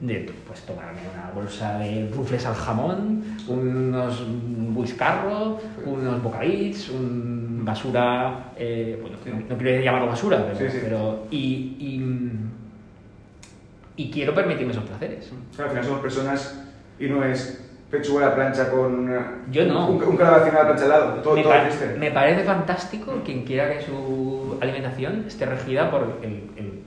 de 0.02 0.32
pues 0.48 0.62
tomarme 0.62 1.02
una 1.14 1.32
bolsa 1.32 1.78
de 1.78 2.10
rufles 2.10 2.46
al 2.46 2.56
jamón, 2.56 3.24
unos 3.48 4.24
whiscarro, 4.74 5.60
unos 5.86 6.24
bocadits, 6.24 6.90
un 6.90 7.62
basura, 7.64 8.52
eh, 8.58 8.98
bueno, 9.00 9.18
no, 9.48 9.58
quiero 9.58 9.84
llamarlo 9.84 10.08
basura, 10.08 10.52
pero, 10.58 10.72
pero 10.82 11.28
y, 11.30 11.38
y, 11.80 12.02
y, 13.96 14.10
quiero 14.10 14.34
permitirme 14.34 14.72
esos 14.72 14.86
placeres. 14.86 15.32
al 15.60 15.70
final 15.70 15.84
somos 15.84 16.02
personas 16.02 16.64
y 17.00 17.08
no 17.08 17.24
es 17.24 17.69
pechuga 17.90 18.26
a 18.26 18.30
la 18.30 18.36
plancha 18.36 18.70
con 18.70 19.10
Yo 19.52 19.66
no. 19.66 19.90
un, 19.90 20.04
un 20.04 20.18
calabacín 20.18 20.54
a 20.56 20.60
la 20.60 20.66
plancha 20.66 20.84
al 20.84 20.90
lado. 20.90 21.14
Todo, 21.22 21.36
me, 21.36 21.44
todo 21.44 21.54
me 21.98 22.12
parece 22.12 22.44
fantástico 22.44 23.22
quien 23.26 23.44
quiera 23.44 23.70
que 23.72 23.82
su 23.82 24.58
alimentación 24.62 25.26
esté 25.28 25.46
regida 25.46 25.90
por 25.90 26.20
el, 26.22 26.44
el, 26.56 26.80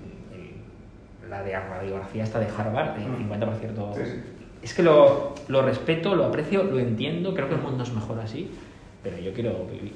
la 1.28 1.42
de 1.42 1.58
radiografía 1.58 2.24
esta 2.24 2.38
de 2.38 2.46
Harvard, 2.46 2.94
de 2.96 3.04
50%. 3.04 3.94
Sí, 3.94 4.00
sí. 4.04 4.20
Es 4.62 4.74
que 4.74 4.82
lo, 4.82 5.34
lo, 5.48 5.62
respeto, 5.62 6.14
lo 6.14 6.26
aprecio, 6.26 6.62
lo 6.62 6.78
entiendo, 6.78 7.34
creo 7.34 7.48
que 7.48 7.54
el 7.54 7.62
mundo 7.62 7.82
es 7.82 7.92
mejor 7.92 8.20
así, 8.20 8.50
pero 9.02 9.18
yo 9.18 9.32
quiero 9.32 9.66
vivir. 9.66 9.92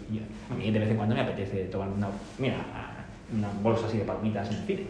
A 0.50 0.54
mí 0.54 0.70
de 0.70 0.78
vez 0.78 0.90
en 0.90 0.96
cuando 0.96 1.14
me 1.14 1.20
apetece 1.20 1.64
tomar 1.66 1.88
una, 1.88 2.08
mira, 2.38 2.56
una 3.36 3.48
bolsa 3.62 3.86
así 3.86 3.98
de 3.98 4.04
palmitas 4.04 4.50
en 4.50 4.56
el 4.56 4.62
cine. 4.64 4.86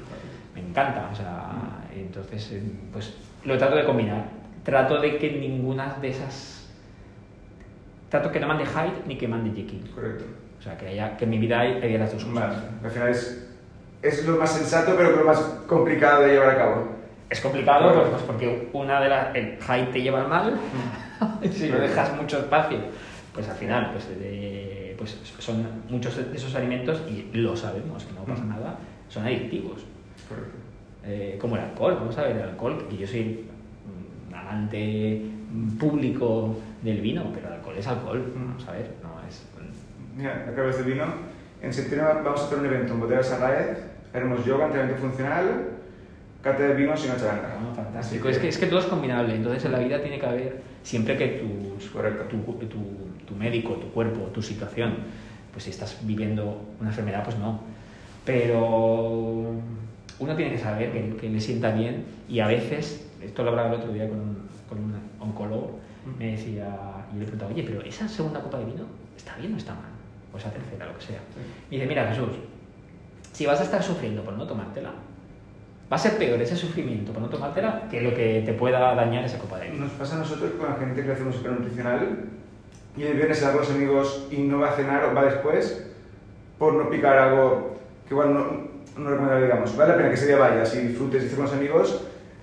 Me 0.54 0.60
encanta, 0.62 1.10
o 1.12 1.14
sea, 1.14 1.50
entonces, 1.94 2.52
eh, 2.52 2.62
pues 2.90 3.14
lo 3.44 3.58
trato 3.58 3.76
de 3.76 3.84
combinar 3.84 4.24
trato 4.66 5.00
de 5.00 5.16
que 5.16 5.30
ninguna 5.30 5.96
de 6.02 6.08
esas 6.10 6.68
trato 8.10 8.30
que 8.30 8.40
no 8.40 8.48
mande 8.48 8.64
Hyde 8.66 9.02
ni 9.06 9.16
que 9.16 9.26
mande 9.28 9.50
Jekyll. 9.50 9.90
Correcto. 9.94 10.24
O 10.58 10.62
sea, 10.62 10.76
que, 10.76 10.88
haya, 10.88 11.16
que 11.16 11.24
en 11.24 11.30
mi 11.30 11.38
vida 11.38 11.60
hay, 11.60 11.74
haya 11.82 11.98
las 11.98 12.12
dos 12.12 12.24
cosas. 12.24 12.50
Vale. 12.50 12.56
Al 12.84 12.90
final 12.90 13.08
es, 13.10 13.48
es 14.02 14.26
lo 14.26 14.36
más 14.36 14.52
sensato, 14.52 14.94
pero 14.96 15.12
lo 15.16 15.24
más 15.24 15.38
complicado 15.66 16.22
de 16.22 16.32
llevar 16.32 16.50
a 16.50 16.56
cabo. 16.58 16.88
Es 17.30 17.40
complicado 17.40 17.92
pues, 17.94 18.08
pues 18.10 18.22
porque 18.22 18.68
una 18.72 19.00
de 19.00 19.08
las... 19.08 19.34
El 19.34 19.58
Hyde 19.58 19.86
te 19.92 20.02
lleva 20.02 20.22
al 20.22 20.28
mal, 20.28 20.58
si 21.52 21.68
no 21.68 21.78
dejas 21.78 22.14
mucho 22.16 22.38
espacio, 22.38 22.78
pues 23.34 23.48
al 23.48 23.56
final 23.56 23.90
pues, 23.92 24.08
de- 24.08 24.94
pues 24.98 25.16
son 25.40 25.66
muchos 25.90 26.16
de 26.16 26.36
esos 26.36 26.54
alimentos, 26.54 27.02
y 27.08 27.36
lo 27.36 27.56
sabemos, 27.56 28.04
que 28.04 28.12
no 28.14 28.22
pasa 28.24 28.42
Mm. 28.44 28.48
nada, 28.48 28.78
son 29.08 29.24
adictivos. 29.26 29.84
Correcto. 30.28 30.56
Eh, 31.04 31.36
como 31.40 31.56
el 31.56 31.62
alcohol, 31.62 31.96
vamos 32.00 32.16
a 32.18 32.22
ver, 32.22 32.36
el 32.36 32.42
alcohol, 32.42 32.86
que 32.88 32.96
yo 32.96 33.06
soy 33.06 33.20
mm, 33.22 33.55
amante 34.36 35.22
mm, 35.52 35.78
público 35.78 36.56
del 36.82 37.00
vino, 37.00 37.24
pero 37.34 37.48
el 37.48 37.54
alcohol 37.54 37.74
es 37.78 37.86
alcohol, 37.86 38.32
Mm. 38.34 38.46
vamos 38.48 38.68
a 38.68 38.72
ver, 38.72 38.90
no 39.02 39.28
es... 39.28 39.42
Mira, 40.16 40.46
acabas 40.50 40.78
de 40.78 40.90
vino. 40.90 41.04
En 41.62 41.72
septiembre 41.72 42.08
vamos 42.24 42.40
a 42.40 42.44
hacer 42.46 42.58
un 42.58 42.66
evento 42.66 42.92
en 42.94 43.00
Bodegas 43.00 43.32
Arraez. 43.32 43.78
Haremos 44.14 44.44
yoga, 44.46 44.66
entrenamiento 44.66 45.02
funcional, 45.02 45.44
cata 46.42 46.62
de 46.62 46.74
vinos 46.74 47.02
y 47.04 47.08
una 47.08 47.16
charanga. 47.18 47.54
Bueno, 47.60 47.74
fantástico. 47.74 48.28
Es, 48.28 48.38
que, 48.38 48.48
es 48.48 48.56
que 48.56 48.66
todo 48.66 48.78
es 48.78 48.86
combinable, 48.86 49.34
entonces 49.34 49.64
en 49.66 49.72
la 49.72 49.78
vida 49.78 50.00
tiene 50.00 50.18
que 50.18 50.26
haber, 50.26 50.62
siempre 50.82 51.16
que 51.18 51.26
tus, 51.78 51.90
Correcto. 51.90 52.24
tu, 52.24 52.38
tu, 52.66 52.78
tu 53.26 53.34
médico, 53.34 53.74
tu 53.74 53.90
cuerpo, 53.90 54.20
tu 54.32 54.40
situación, 54.40 54.94
pues 55.52 55.64
si 55.64 55.70
estás 55.70 55.98
viviendo 56.02 56.62
una 56.80 56.90
enfermedad, 56.90 57.24
pues 57.24 57.36
no. 57.38 57.60
Pero 58.24 59.54
uno 60.18 60.36
tiene 60.36 60.52
que 60.52 60.58
saber 60.58 60.92
que, 60.92 61.16
que 61.16 61.28
le 61.28 61.40
sienta 61.40 61.72
bien 61.72 62.04
y 62.28 62.40
a 62.40 62.46
veces, 62.46 63.05
esto 63.22 63.42
lo 63.42 63.50
hablaba 63.50 63.68
el 63.68 63.74
otro 63.80 63.92
día 63.92 64.08
con 64.08 64.18
un, 64.18 64.48
con 64.68 64.78
un 64.78 64.94
oncólogo, 65.20 65.78
me 66.18 66.32
decía, 66.32 66.68
y 67.10 67.14
yo 67.14 67.20
le 67.20 67.24
preguntaba, 67.24 67.52
oye, 67.52 67.62
pero 67.64 67.82
esa 67.82 68.08
segunda 68.08 68.40
copa 68.40 68.58
de 68.58 68.66
vino, 68.66 68.84
¿está 69.16 69.36
bien 69.36 69.54
o 69.54 69.56
está 69.56 69.74
mal? 69.74 69.90
O 70.32 70.38
esa 70.38 70.50
tercera, 70.50 70.86
lo 70.86 70.96
que 70.98 71.04
sea. 71.04 71.20
Y 71.70 71.76
dice, 71.76 71.86
mira 71.86 72.06
Jesús, 72.08 72.28
si 73.32 73.46
vas 73.46 73.60
a 73.60 73.64
estar 73.64 73.82
sufriendo 73.82 74.22
por 74.22 74.34
no 74.34 74.46
tomártela, 74.46 74.90
va 75.90 75.96
a 75.96 75.98
ser 75.98 76.16
peor 76.16 76.40
ese 76.40 76.56
sufrimiento 76.56 77.12
por 77.12 77.22
no 77.22 77.28
tomártela 77.28 77.88
que 77.90 78.00
lo 78.00 78.14
que 78.14 78.42
te 78.44 78.52
pueda 78.52 78.94
dañar 78.94 79.24
esa 79.24 79.38
copa 79.38 79.58
de 79.58 79.70
vino. 79.70 79.84
Nos 79.84 79.92
pasa 79.92 80.16
a 80.16 80.18
nosotros 80.20 80.52
con 80.52 80.68
la 80.68 80.76
gente 80.76 81.04
que 81.04 81.12
hacemos 81.12 81.42
nutricional 81.42 82.24
y 82.96 83.02
el 83.02 83.14
viernes 83.14 83.38
se 83.38 83.46
con 83.46 83.58
los 83.58 83.70
amigos 83.70 84.26
y 84.30 84.38
no 84.38 84.60
va 84.60 84.70
a 84.70 84.72
cenar 84.72 85.04
o 85.04 85.14
va 85.14 85.24
después 85.24 85.86
por 86.58 86.74
no 86.74 86.88
picar 86.88 87.18
algo 87.18 87.76
que 88.08 88.14
igual 88.14 88.32
no, 88.32 88.40
no 88.96 89.10
recomendable, 89.10 89.44
digamos. 89.44 89.76
Vale 89.76 89.90
la 89.90 89.96
pena 89.96 90.08
que 90.08 90.14
ese 90.14 90.26
día 90.26 90.38
vayas 90.38 90.74
y 90.74 90.80
disfrutes 90.80 91.22
y 91.22 91.24
estés 91.26 91.36
con 91.36 91.44
los 91.44 91.54
amigos 91.54 92.02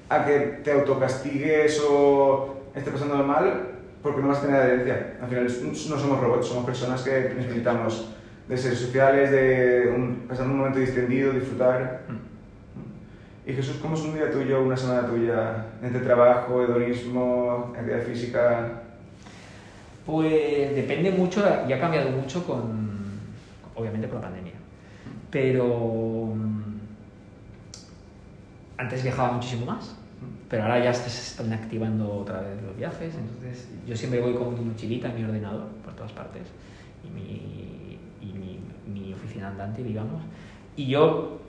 a 0.09 0.25
que 0.25 0.39
te 0.63 0.71
autocastigues 0.71 1.81
o 1.89 2.63
estés 2.75 2.93
pasando 2.93 3.15
mal 3.23 3.69
porque 4.01 4.21
no 4.21 4.27
vas 4.27 4.39
a 4.39 4.41
tener 4.41 4.55
adherencia. 4.61 5.17
Al 5.21 5.29
final 5.29 5.45
no 5.45 5.97
somos 5.97 6.19
robots, 6.19 6.47
somos 6.47 6.65
personas 6.65 7.01
que 7.03 7.33
necesitamos 7.37 8.09
de 8.47 8.57
seres 8.57 8.79
sociales, 8.79 9.31
de 9.31 9.93
un- 9.95 10.25
pasar 10.27 10.45
un 10.47 10.57
momento 10.57 10.79
distendido, 10.79 11.31
disfrutar. 11.31 12.01
Y 13.45 13.53
Jesús, 13.53 13.77
¿cómo 13.81 13.95
es 13.95 14.01
un 14.01 14.13
día 14.13 14.29
tuyo, 14.31 14.61
una 14.63 14.75
semana 14.77 15.07
tuya, 15.07 15.65
entre 15.81 16.01
trabajo, 16.01 16.63
hedonismo, 16.63 17.73
actividad 17.73 18.01
física? 18.03 18.81
Pues 20.05 20.75
depende 20.75 21.11
mucho 21.11 21.41
y 21.67 21.71
ha 21.73 21.79
cambiado 21.79 22.09
mucho 22.09 22.45
con, 22.45 22.89
obviamente, 23.75 24.07
con 24.07 24.17
la 24.17 24.27
pandemia. 24.27 24.53
Pero 25.31 25.65
mm, 26.35 26.52
antes 28.83 29.03
viajaba 29.03 29.31
muchísimo 29.33 29.65
más, 29.65 29.95
pero 30.49 30.63
ahora 30.63 30.83
ya 30.83 30.93
se 30.93 31.07
están 31.09 31.51
activando 31.53 32.11
otra 32.13 32.41
vez 32.41 32.61
los 32.61 32.75
viajes, 32.77 33.15
entonces 33.15 33.69
yo 33.87 33.95
siempre 33.95 34.21
voy 34.21 34.33
con 34.33 34.53
mi 34.53 34.63
mochilita, 34.65 35.09
mi 35.09 35.23
ordenador 35.23 35.67
por 35.83 35.93
todas 35.95 36.11
partes 36.11 36.43
y 37.03 37.09
mi, 37.09 37.97
y 38.21 38.33
mi, 38.37 38.59
mi 38.93 39.13
oficina 39.13 39.47
andante, 39.49 39.83
digamos. 39.83 40.21
Y 40.75 40.87
yo, 40.87 41.39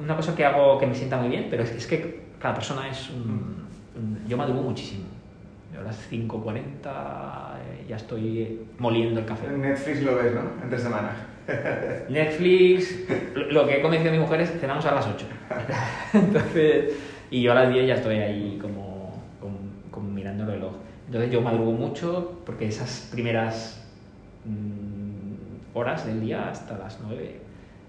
una 0.00 0.16
cosa 0.16 0.34
que 0.34 0.44
hago 0.44 0.78
que 0.78 0.86
me 0.86 0.94
sienta 0.94 1.16
muy 1.18 1.28
bien, 1.28 1.48
pero 1.50 1.62
es, 1.64 1.70
es 1.72 1.86
que 1.86 2.22
cada 2.40 2.54
persona 2.54 2.88
es 2.88 3.10
un, 3.10 3.66
un- 3.96 4.28
Yo 4.28 4.36
madrugo 4.36 4.62
muchísimo. 4.62 5.04
Yo 5.72 5.80
a 5.80 5.84
las 5.84 6.10
5.40 6.10 6.58
eh, 6.86 7.86
ya 7.88 7.96
estoy 7.96 8.60
moliendo 8.78 9.20
el 9.20 9.26
café. 9.26 9.46
En 9.46 9.60
Netflix 9.62 10.02
lo 10.02 10.16
ves, 10.16 10.34
¿no? 10.34 10.42
Entre 10.62 10.78
semana. 10.78 11.10
Netflix, 12.08 13.04
lo- 13.34 13.66
que 13.66 13.76
he 13.78 13.82
convencido 13.82 14.12
a 14.12 14.16
mi 14.16 14.20
mujer 14.20 14.40
es 14.40 14.50
cenamos 14.60 14.84
a 14.86 14.94
las 14.94 15.06
8. 15.06 15.26
Entonces, 16.14 16.94
y 17.30 17.42
yo 17.42 17.52
a 17.52 17.54
las 17.54 17.72
10 17.72 17.86
ya 17.86 17.94
estoy 17.94 18.16
ahí 18.18 18.58
como, 18.60 19.22
como, 19.40 19.58
como 19.90 20.08
mirando 20.10 20.44
el 20.44 20.50
reloj. 20.50 20.72
Entonces 21.06 21.30
yo 21.30 21.40
madrugo 21.40 21.72
mucho 21.72 22.40
porque 22.46 22.66
esas 22.68 23.08
primeras 23.12 23.82
mm, 24.44 25.76
horas 25.76 26.06
del 26.06 26.20
día 26.20 26.48
hasta 26.48 26.78
las 26.78 26.98
9, 27.02 27.40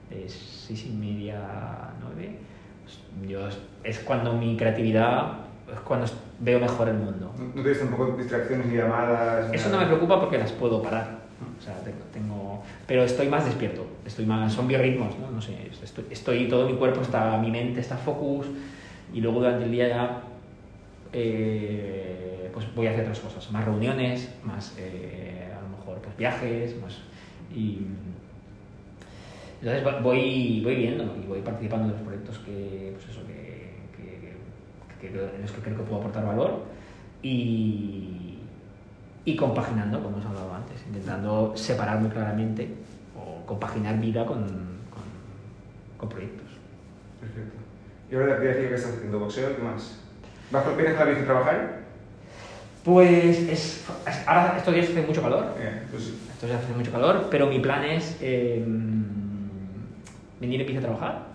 de 0.09 0.29
6 0.29 0.85
y 0.87 0.89
media 0.91 1.37
a 1.39 1.93
9, 2.01 2.37
pues, 2.83 3.29
yo, 3.29 3.47
es 3.83 3.99
cuando 3.99 4.33
mi 4.33 4.57
creatividad, 4.57 5.33
es 5.71 5.79
cuando 5.81 6.05
veo 6.39 6.59
mejor 6.59 6.89
el 6.89 6.95
mundo. 6.97 7.33
No 7.37 7.61
tienes 7.61 7.79
tampoco 7.79 8.17
distracciones 8.17 8.65
ni 8.67 8.77
llamadas. 8.77 9.53
Eso 9.53 9.65
no 9.69 9.75
nada. 9.75 9.83
me 9.83 9.87
preocupa 9.87 10.19
porque 10.19 10.37
las 10.37 10.51
puedo 10.51 10.81
parar. 10.81 11.22
O 11.59 11.61
sea, 11.61 11.75
tengo, 12.13 12.63
pero 12.87 13.03
estoy 13.03 13.27
más 13.27 13.45
despierto. 13.45 13.85
Estoy 14.05 14.25
más, 14.25 14.51
son 14.53 14.67
biorritmos, 14.67 15.17
¿no? 15.19 15.31
No 15.31 15.41
sé. 15.41 15.55
Estoy, 15.83 16.05
estoy- 16.11 16.47
todo 16.47 16.67
mi 16.67 16.75
cuerpo 16.75 17.01
está, 17.01 17.37
mi 17.37 17.51
mente 17.51 17.79
está 17.79 17.97
focus 17.97 18.47
y 19.13 19.21
luego 19.21 19.39
durante 19.39 19.65
el 19.65 19.71
día 19.71 19.87
ya, 19.89 20.21
eh, 21.13 22.49
pues 22.53 22.65
voy 22.75 22.87
a 22.87 22.91
hacer 22.91 23.01
otras 23.03 23.19
cosas, 23.19 23.51
más 23.51 23.65
reuniones, 23.65 24.29
más, 24.43 24.75
eh, 24.77 25.51
a 25.57 25.61
lo 25.61 25.77
mejor, 25.77 25.97
pues 26.01 26.15
viajes, 26.17 26.75
más 26.81 26.99
y 27.55 27.79
entonces 29.61 29.83
voy, 30.03 30.61
voy 30.63 30.75
viendo 30.75 31.03
y 31.23 31.25
voy 31.27 31.39
participando 31.41 31.85
en 31.87 31.91
los 31.93 32.01
proyectos 32.01 32.39
que, 32.39 32.91
pues 32.95 33.09
eso, 33.09 33.25
que, 33.25 33.71
que- 33.95 34.33
que 34.99 35.07
en 35.07 35.41
los 35.41 35.51
que 35.51 35.61
creo 35.61 35.77
que 35.77 35.83
puedo 35.83 35.99
aportar 36.01 36.25
valor 36.25 36.65
y, 37.21 38.32
y 39.25 39.35
compaginando, 39.35 40.01
como 40.01 40.17
hemos 40.17 40.25
hablado 40.25 40.53
antes, 40.53 40.85
intentando 40.87 41.53
separar 41.55 41.99
muy 41.99 42.09
claramente 42.09 42.67
o 43.15 43.45
compaginar 43.45 43.99
vida 43.99 44.25
con, 44.25 44.43
con, 44.43 45.03
con 45.97 46.09
proyectos. 46.09 46.47
Perfecto. 47.19 47.57
¿Y 48.11 48.15
ahora 48.15 48.27
de 48.27 48.33
actividad 48.33 48.53
física 48.55 48.69
qué 48.69 48.75
estás 48.75 48.95
haciendo? 48.95 49.19
¿Boxeo? 49.19 49.55
¿Qué 49.55 49.61
más? 49.61 49.99
¿Vas 50.51 50.63
con 50.63 50.75
piernas 50.75 50.99
a 50.99 51.05
la 51.05 51.11
bici 51.11 51.21
a 51.21 51.25
trabajar? 51.25 51.79
Pues 52.83 53.37
es, 53.49 53.85
ahora 54.27 54.55
estos 54.57 54.73
días 54.73 54.89
hace 54.89 55.01
mucho 55.01 55.21
calor, 55.21 55.55
Bien, 55.57 55.83
pues 55.89 56.13
estos 56.33 56.49
días 56.49 56.61
hace 56.61 56.73
mucho 56.73 56.91
calor, 56.91 57.27
pero 57.31 57.47
mi 57.47 57.59
plan 57.59 57.83
es 57.85 58.17
eh, 58.21 58.61
venir 60.41 60.61
en 60.61 60.67
bici 60.67 60.77
a 60.77 60.81
trabajar. 60.81 61.27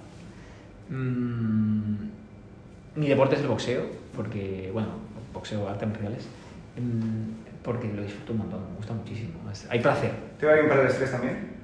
Mm, 0.91 1.95
mi 2.97 3.09
deporte 3.09 3.37
es 3.37 3.41
el 3.41 3.49
boxeo, 3.49 3.83
porque, 4.15 4.71
bueno, 4.73 4.89
boxeo 5.33 5.67
artes 5.67 5.89
marciales, 5.89 6.25
mm, 6.77 7.48
porque 7.63 7.89
lo 7.89 8.03
disfruto 8.03 8.33
un 8.33 8.39
montón, 8.39 8.61
me 8.71 8.77
gusta 8.77 8.95
muchísimo. 8.95 9.41
hay 9.69 9.81
placer. 9.81 10.13
¿te 10.39 10.47
va 10.47 10.55
bien 10.55 10.69
para 10.69 10.83
el 10.83 10.89
estrés 10.89 11.11
también? 11.11 11.59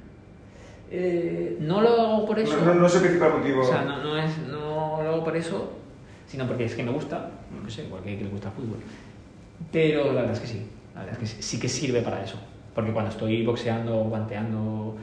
Eh, 0.90 1.56
no 1.60 1.80
lo 1.80 1.88
hago 1.88 2.26
por 2.26 2.38
eso. 2.38 2.56
No, 2.58 2.66
no, 2.66 2.74
no 2.74 2.86
es 2.86 2.94
el 2.94 3.00
principal 3.02 3.38
motivo. 3.38 3.62
O 3.62 3.64
sea, 3.64 3.82
no, 3.82 4.02
no, 4.02 4.16
es, 4.16 4.38
no 4.38 5.00
lo 5.02 5.08
hago 5.08 5.24
por 5.24 5.36
eso, 5.36 5.72
sino 6.26 6.46
porque 6.46 6.66
es 6.66 6.74
que 6.74 6.82
me 6.82 6.92
gusta, 6.92 7.30
no 7.62 7.70
sé, 7.70 7.84
igual 7.84 8.02
que, 8.02 8.16
que 8.18 8.24
le 8.24 8.30
gusta 8.30 8.48
el 8.48 8.54
fútbol. 8.54 8.78
Pero 9.72 10.12
la 10.12 10.20
verdad 10.20 10.32
es 10.32 10.40
que 10.40 10.46
sí, 10.46 10.66
la 10.94 11.00
verdad 11.00 11.14
es 11.14 11.18
que 11.20 11.26
sí, 11.26 11.42
sí 11.42 11.60
que 11.60 11.68
sirve 11.68 12.02
para 12.02 12.22
eso. 12.22 12.38
Porque 12.74 12.92
cuando 12.92 13.10
estoy 13.10 13.44
boxeando 13.44 14.00
o 14.00 14.04
guanteando, 14.04 14.96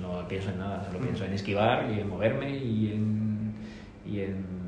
no 0.00 0.28
pienso 0.28 0.50
en 0.50 0.58
nada, 0.58 0.84
solo 0.84 0.98
pienso 0.98 1.24
en 1.24 1.32
esquivar 1.32 1.90
y 1.90 2.00
en 2.00 2.08
moverme 2.08 2.50
y 2.50 2.92
en, 2.92 3.54
y 4.04 4.20
en, 4.20 4.20
y 4.20 4.20
en 4.20 4.61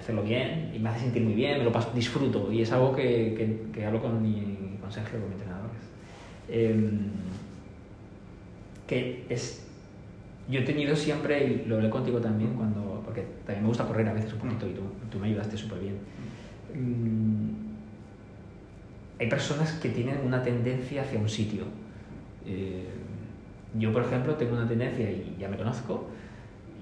hacerlo 0.00 0.22
bien. 0.22 0.72
Y 0.74 0.78
me 0.78 0.88
hace 0.90 1.00
sentir 1.00 1.22
muy 1.22 1.34
bien, 1.34 1.58
me 1.58 1.64
lo 1.64 1.72
paso, 1.72 1.90
disfruto. 1.94 2.52
Y 2.52 2.62
es 2.62 2.72
algo 2.72 2.94
que, 2.94 3.34
que, 3.36 3.72
que 3.72 3.86
hablo 3.86 4.00
con, 4.02 4.22
mi, 4.22 4.76
con 4.80 4.90
Sergio, 4.90 5.20
con 5.20 5.28
mi 5.28 5.34
entrenador. 5.34 5.70
Em, 6.48 7.10
que 8.86 9.24
es 9.28 9.70
yo 10.50 10.60
he 10.60 10.62
tenido 10.64 10.96
siempre, 10.96 11.46
y 11.46 11.68
lo 11.68 11.76
hablé 11.76 11.88
contigo 11.88 12.18
también, 12.18 12.54
cuando, 12.54 13.02
porque 13.04 13.24
también 13.46 13.62
me 13.62 13.68
gusta 13.68 13.86
correr 13.86 14.08
a 14.08 14.12
veces 14.12 14.32
un 14.32 14.40
poquito 14.40 14.66
y 14.66 14.72
tú, 14.72 14.82
tú 15.10 15.18
me 15.18 15.28
ayudaste 15.28 15.56
súper 15.56 15.78
bien. 15.78 15.94
Mm, 16.74 17.50
hay 19.20 19.28
personas 19.28 19.72
que 19.74 19.90
tienen 19.90 20.18
una 20.24 20.42
tendencia 20.42 21.02
hacia 21.02 21.20
un 21.20 21.28
sitio. 21.28 21.64
Eh, 22.46 22.88
yo, 23.78 23.92
por 23.92 24.02
ejemplo, 24.02 24.34
tengo 24.34 24.56
una 24.56 24.66
tendencia, 24.66 25.08
y 25.08 25.36
ya 25.38 25.48
me 25.48 25.56
conozco, 25.56 26.08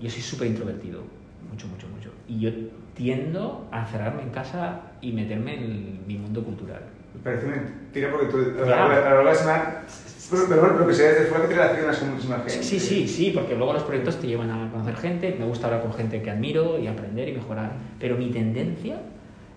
yo 0.00 0.08
soy 0.08 0.22
súper 0.22 0.48
introvertido, 0.48 1.02
mucho, 1.50 1.66
mucho, 1.68 1.86
mucho. 1.88 2.10
Y 2.28 2.40
yo 2.40 2.50
tiendo 2.94 3.68
a 3.70 3.80
encerrarme 3.82 4.22
en 4.22 4.30
casa 4.30 4.80
y 5.00 5.12
meterme 5.12 5.54
en 5.54 6.00
mi 6.06 6.16
mundo 6.16 6.42
cultural. 6.42 6.80
Me 7.14 7.20
parece 7.22 7.46
mentira 7.46 8.10
porque 8.10 8.26
tú 8.26 8.36
a 8.36 8.40
lo 8.40 8.66
Ya. 8.66 8.76
largo 8.88 9.18
de- 9.18 9.24
la 9.24 9.34
semana... 9.34 9.82
Pero, 10.30 10.78
lo 10.78 10.86
que 10.86 10.92
sé 10.92 11.04
desde 11.04 11.24
fuera 11.26 11.44
que 11.48 11.54
te 11.54 11.58
relacionas 11.58 11.96
con 11.98 12.10
muchísima 12.10 12.36
gente. 12.36 12.50
Sí, 12.62 12.78
sí, 12.78 13.08
sí, 13.08 13.30
porque 13.34 13.54
luego 13.54 13.72
los 13.72 13.82
proyectos 13.84 14.20
te 14.20 14.26
llevan 14.26 14.50
a 14.50 14.70
conocer 14.70 14.94
gente, 14.96 15.34
me 15.38 15.46
gusta 15.46 15.68
hablar 15.68 15.80
con 15.82 15.94
gente 15.94 16.20
que 16.20 16.30
admiro 16.30 16.78
y 16.78 16.86
aprender 16.86 17.28
y 17.30 17.32
mejorar, 17.32 17.72
pero 17.98 18.16
mi 18.18 18.30
tendencia 18.30 19.00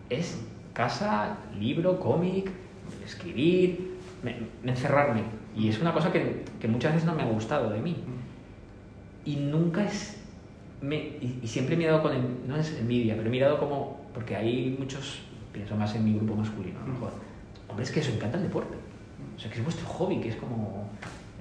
es 0.09 0.39
casa, 0.71 1.35
libro, 1.59 2.00
cómic, 2.00 2.50
escribir, 3.05 3.97
me, 4.23 4.38
me 4.63 4.71
encerrarme. 4.71 5.23
Y 5.57 5.67
es 5.67 5.81
una 5.81 5.91
cosa 5.91 6.09
que, 6.13 6.43
que 6.61 6.69
muchas 6.69 6.93
veces 6.93 7.05
no 7.05 7.15
me 7.15 7.23
ha 7.23 7.25
gustado 7.25 7.69
de 7.71 7.79
mí. 7.81 7.97
Y 9.25 9.35
nunca 9.35 9.83
es... 9.83 10.20
Me, 10.81 10.95
y, 10.95 11.39
y 11.43 11.47
siempre 11.47 11.75
he 11.75 11.77
mirado 11.77 12.01
con... 12.01 12.13
en- 12.13 12.47
No 12.47 12.55
es 12.57 12.77
envidia, 12.77 13.15
pero 13.15 13.27
he 13.27 13.31
mirado 13.31 13.59
como... 13.59 14.01
Porque 14.13 14.35
hay 14.35 14.75
muchos... 14.79 15.21
Pienso 15.53 15.75
más 15.75 15.93
en 15.95 16.05
mi 16.05 16.13
grupo 16.15 16.35
masculino, 16.35 16.79
a 16.79 16.88
lo 16.88 16.93
mejor. 16.93 17.11
Hombre, 17.67 17.83
es 17.83 17.91
que 17.91 18.00
os 18.00 18.07
encanta 18.09 18.38
el 18.38 18.43
deporte. 18.43 18.75
O 19.35 19.39
sea, 19.39 19.51
que 19.51 19.57
es 19.59 19.63
vuestro 19.63 19.85
hobby, 19.88 20.19
que 20.19 20.29
es 20.29 20.35
como... 20.38 20.89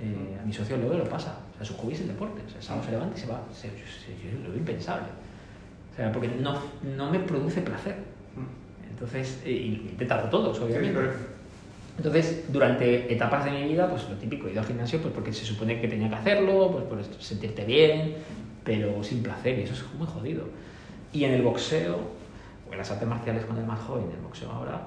eh, 0.00 0.38
a 0.40 0.44
mi 0.44 0.52
socio 0.52 0.76
luego 0.76 0.94
lo 0.98 1.04
pasa. 1.04 1.38
O 1.54 1.56
sea, 1.56 1.64
su 1.66 1.74
hobby 1.80 1.92
es 1.94 2.00
el 2.02 2.08
deporte. 2.08 2.42
O 2.46 2.48
sea, 2.48 2.58
el 2.58 2.62
sábado 2.64 2.84
se 2.84 2.90
levanta 2.92 3.16
y 3.16 3.20
se 3.20 3.26
va. 3.26 3.42
Se, 3.52 3.68
se- 3.68 4.30
yo 4.32 4.38
lo 4.42 4.50
veo 4.50 4.58
impensable. 4.58 5.06
O 5.92 5.96
sea, 5.96 6.12
porque 6.12 6.28
no, 6.28 6.58
no 6.96 7.10
me 7.10 7.18
produce 7.20 7.60
placer. 7.62 7.96
Entonces, 8.90 9.40
eh, 9.44 9.50
y 9.50 9.86
he 9.88 9.90
intentado 9.92 10.28
todos, 10.28 10.56
Sí, 10.56 10.62
sí, 10.64 10.68
obviamente. 10.68 10.94
correcto. 10.94 11.18
Entonces, 12.00 12.44
durante 12.48 13.12
etapas 13.12 13.44
de 13.44 13.50
mi 13.50 13.64
vida, 13.64 13.86
pues 13.90 14.08
lo 14.08 14.16
típico, 14.16 14.48
he 14.48 14.52
ido 14.52 14.62
al 14.62 14.66
gimnasio 14.66 15.02
pues 15.02 15.12
porque 15.12 15.34
se 15.34 15.44
supone 15.44 15.78
que 15.82 15.86
tenía 15.86 16.08
que 16.08 16.14
hacerlo, 16.14 16.72
pues 16.72 16.84
por 16.84 16.98
esto, 16.98 17.20
sentirte 17.20 17.62
bien, 17.66 18.14
pero 18.64 19.04
sin 19.04 19.22
placer, 19.22 19.58
y 19.58 19.62
eso 19.64 19.74
es 19.74 19.84
muy 19.98 20.06
jodido. 20.06 20.44
Y 21.12 21.24
en 21.24 21.34
el 21.34 21.42
boxeo, 21.42 21.98
o 22.66 22.72
en 22.72 22.78
las 22.78 22.90
artes 22.90 23.06
marciales 23.06 23.44
cuando 23.44 23.60
era 23.60 23.70
más 23.70 23.80
joven, 23.80 24.06
en 24.06 24.16
el 24.16 24.22
boxeo 24.22 24.50
ahora, 24.50 24.86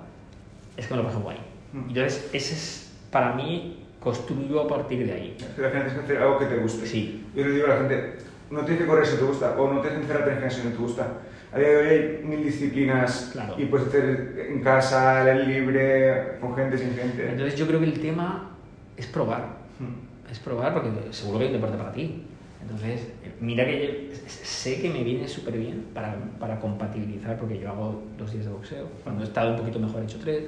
es 0.75 0.87
que 0.87 0.93
me 0.95 1.03
lo 1.03 1.05
paso 1.05 1.19
guay. 1.19 1.37
Mm. 1.71 1.89
Entonces, 1.89 2.31
ese 2.33 2.55
es, 2.55 2.93
para 3.11 3.33
mí, 3.33 3.85
construyo 3.99 4.61
a 4.61 4.67
partir 4.67 5.05
de 5.05 5.13
ahí. 5.13 5.37
Es 5.39 5.45
final 5.53 5.71
tienes 5.71 5.93
que 5.93 5.99
hacer 5.99 6.17
algo 6.17 6.39
que 6.39 6.45
te 6.47 6.57
guste. 6.57 6.87
Sí. 6.87 7.27
Yo 7.35 7.43
le 7.45 7.51
digo 7.51 7.67
a 7.67 7.75
la 7.75 7.77
gente, 7.77 8.13
no 8.49 8.61
tienes 8.61 8.81
que 8.81 8.87
correr 8.87 9.05
si 9.05 9.17
te 9.17 9.23
gusta, 9.23 9.51
o 9.55 9.71
no 9.71 9.81
tienes 9.81 9.99
que 9.99 10.05
encerrarte 10.05 10.31
en 10.31 10.37
gimnasio 10.37 10.63
si 10.63 10.67
no 10.67 10.73
te 10.73 10.81
gusta. 10.81 11.07
A 11.53 11.59
día 11.59 11.67
de 11.67 11.77
hoy 11.77 11.87
hay 11.87 12.21
mil 12.23 12.43
disciplinas 12.43 13.29
Claro. 13.31 13.55
y 13.59 13.65
puedes 13.65 13.87
hacer 13.87 14.47
en 14.49 14.61
casa, 14.61 15.21
al 15.21 15.27
aire 15.27 15.45
libre, 15.45 16.39
con 16.41 16.55
gente, 16.55 16.77
sin 16.79 16.95
gente. 16.95 17.29
Entonces, 17.29 17.55
yo 17.59 17.67
creo 17.67 17.79
que 17.79 17.85
el 17.85 17.99
tema 17.99 18.55
es 18.97 19.05
probar. 19.05 19.61
Mm. 19.79 20.31
es 20.31 20.39
probar 20.39 20.73
porque 20.73 20.89
seguro 21.11 21.37
que 21.37 21.45
hay 21.45 21.51
un 21.51 21.61
deporte 21.61 21.77
para 21.77 21.91
ti. 21.91 22.23
Entonces, 22.59 23.07
mira 23.39 23.65
que 23.65 24.09
yo 24.09 24.15
sé 24.27 24.81
que 24.81 24.89
me 24.89 25.03
viene 25.03 25.27
súper 25.27 25.57
bien 25.57 25.85
para, 25.93 26.15
para 26.39 26.59
compatibilizar, 26.59 27.37
porque 27.37 27.59
yo 27.59 27.69
hago 27.69 28.03
dos 28.17 28.31
días 28.31 28.45
de 28.45 28.51
boxeo. 28.51 28.87
Cuando 29.03 29.21
he 29.23 29.27
estado 29.27 29.51
un 29.51 29.57
poquito 29.57 29.79
mejor 29.79 30.01
he 30.01 30.05
hecho 30.05 30.17
tres. 30.19 30.45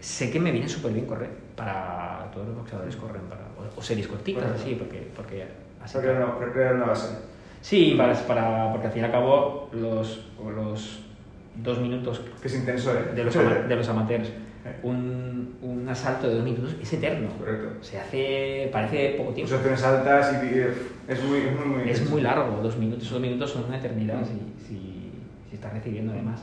Sé 0.00 0.30
que 0.30 0.40
me 0.40 0.50
viene 0.52 0.68
súper 0.68 0.92
bien 0.92 1.06
correr. 1.06 1.30
Para 1.56 2.28
todos 2.34 2.48
los 2.48 2.56
boxeadores 2.56 2.96
corren, 2.96 3.22
para, 3.22 3.42
o, 3.56 3.78
o 3.78 3.82
series 3.82 4.08
cortitas, 4.08 4.44
así, 4.60 4.74
porque, 4.74 5.08
porque 5.16 5.46
así 5.82 5.94
para 5.94 6.52
crear 6.52 6.74
una 6.74 6.86
base. 6.86 7.37
Sí, 7.60 7.94
para, 7.96 8.14
para, 8.26 8.70
porque 8.72 8.86
al 8.86 8.92
fin 8.92 9.02
y 9.02 9.04
al 9.06 9.10
cabo 9.12 9.68
los, 9.72 10.20
o 10.42 10.50
los 10.50 11.00
dos 11.56 11.78
minutos 11.80 12.20
Que 12.40 12.48
es 12.48 12.54
intenso, 12.54 12.92
¿eh? 12.96 13.12
de 13.14 13.24
los, 13.24 13.36
ama- 13.36 13.52
¿eh? 13.56 13.62
de 13.68 13.76
los 13.76 13.88
amateurs, 13.88 14.30
un, 14.82 15.56
un 15.62 15.88
asalto 15.88 16.28
de 16.28 16.34
dos 16.36 16.44
minutos 16.44 16.76
es 16.80 16.92
eterno. 16.92 17.28
Correcto. 17.38 17.68
Se 17.82 17.98
hace, 17.98 18.68
parece 18.72 19.14
poco 19.18 19.32
tiempo. 19.32 19.50
Pulsaciones 19.50 19.82
altas 19.82 20.42
y 20.44 20.58
es 21.10 21.22
muy, 21.24 21.38
es 21.38 21.56
muy, 21.56 21.64
muy 21.66 21.90
Es 21.90 22.08
muy 22.10 22.20
largo, 22.20 22.60
dos 22.62 22.76
minutos. 22.76 23.10
Dos 23.10 23.20
minutos 23.20 23.50
son 23.50 23.64
una 23.64 23.78
eternidad 23.78 24.20
Mm. 24.20 24.24
si, 24.24 24.66
si, 24.66 25.10
si 25.48 25.54
estás 25.56 25.72
recibiendo 25.72 26.12
además. 26.12 26.40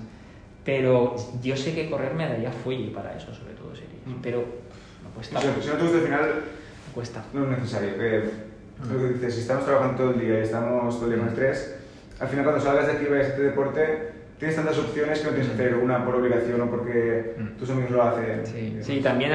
Pero 0.63 1.15
yo 1.43 1.55
sé 1.55 1.75
que 1.75 1.89
correr 1.89 2.13
me 2.15 2.27
daría 2.27 2.51
fuelle 2.51 2.89
para 2.91 3.15
eso, 3.15 3.33
sobre 3.33 3.53
todo 3.53 3.73
series. 3.75 4.01
Mm. 4.05 4.21
Pero 4.21 4.39
me 4.39 5.09
cuesta. 5.13 5.39
Si, 5.39 5.47
si 5.61 5.67
no 5.69 5.73
te 5.75 5.81
gusta 5.83 5.97
al 5.99 6.03
final, 6.03 6.29
cuesta. 6.93 7.23
no 7.33 7.43
es 7.43 7.49
necesario. 7.59 7.95
Que, 7.97 8.19
Mm. 8.19 8.54
Lo 8.83 8.97
que 8.99 9.13
dices, 9.13 9.33
si 9.35 9.41
estamos 9.41 9.65
trabajando 9.65 9.97
todo 9.97 10.11
el 10.11 10.19
día 10.19 10.39
y 10.39 10.43
estamos 10.43 10.95
todo 10.99 11.05
el 11.05 11.15
día 11.15 11.19
con 11.19 11.29
estrés, 11.29 11.75
al 12.19 12.27
final 12.27 12.43
cuando 12.45 12.61
salgas 12.63 12.87
de 12.87 12.91
aquí 12.93 13.05
y 13.05 13.09
vayas 13.09 13.27
a 13.27 13.29
este 13.29 13.43
deporte, 13.43 14.11
tienes 14.37 14.55
tantas 14.55 14.77
opciones 14.77 15.19
que 15.19 15.25
no 15.25 15.31
tienes 15.31 15.47
que 15.47 15.53
hacer 15.53 15.75
una 15.75 16.03
por 16.05 16.15
obligación 16.15 16.61
o 16.61 16.69
porque 16.69 17.35
Mm. 17.39 17.57
tus 17.57 17.69
amigos 17.69 17.91
lo 17.91 18.03
hacen. 18.03 18.45
Sí, 18.45 18.77
sí, 18.81 18.99
también 19.01 19.31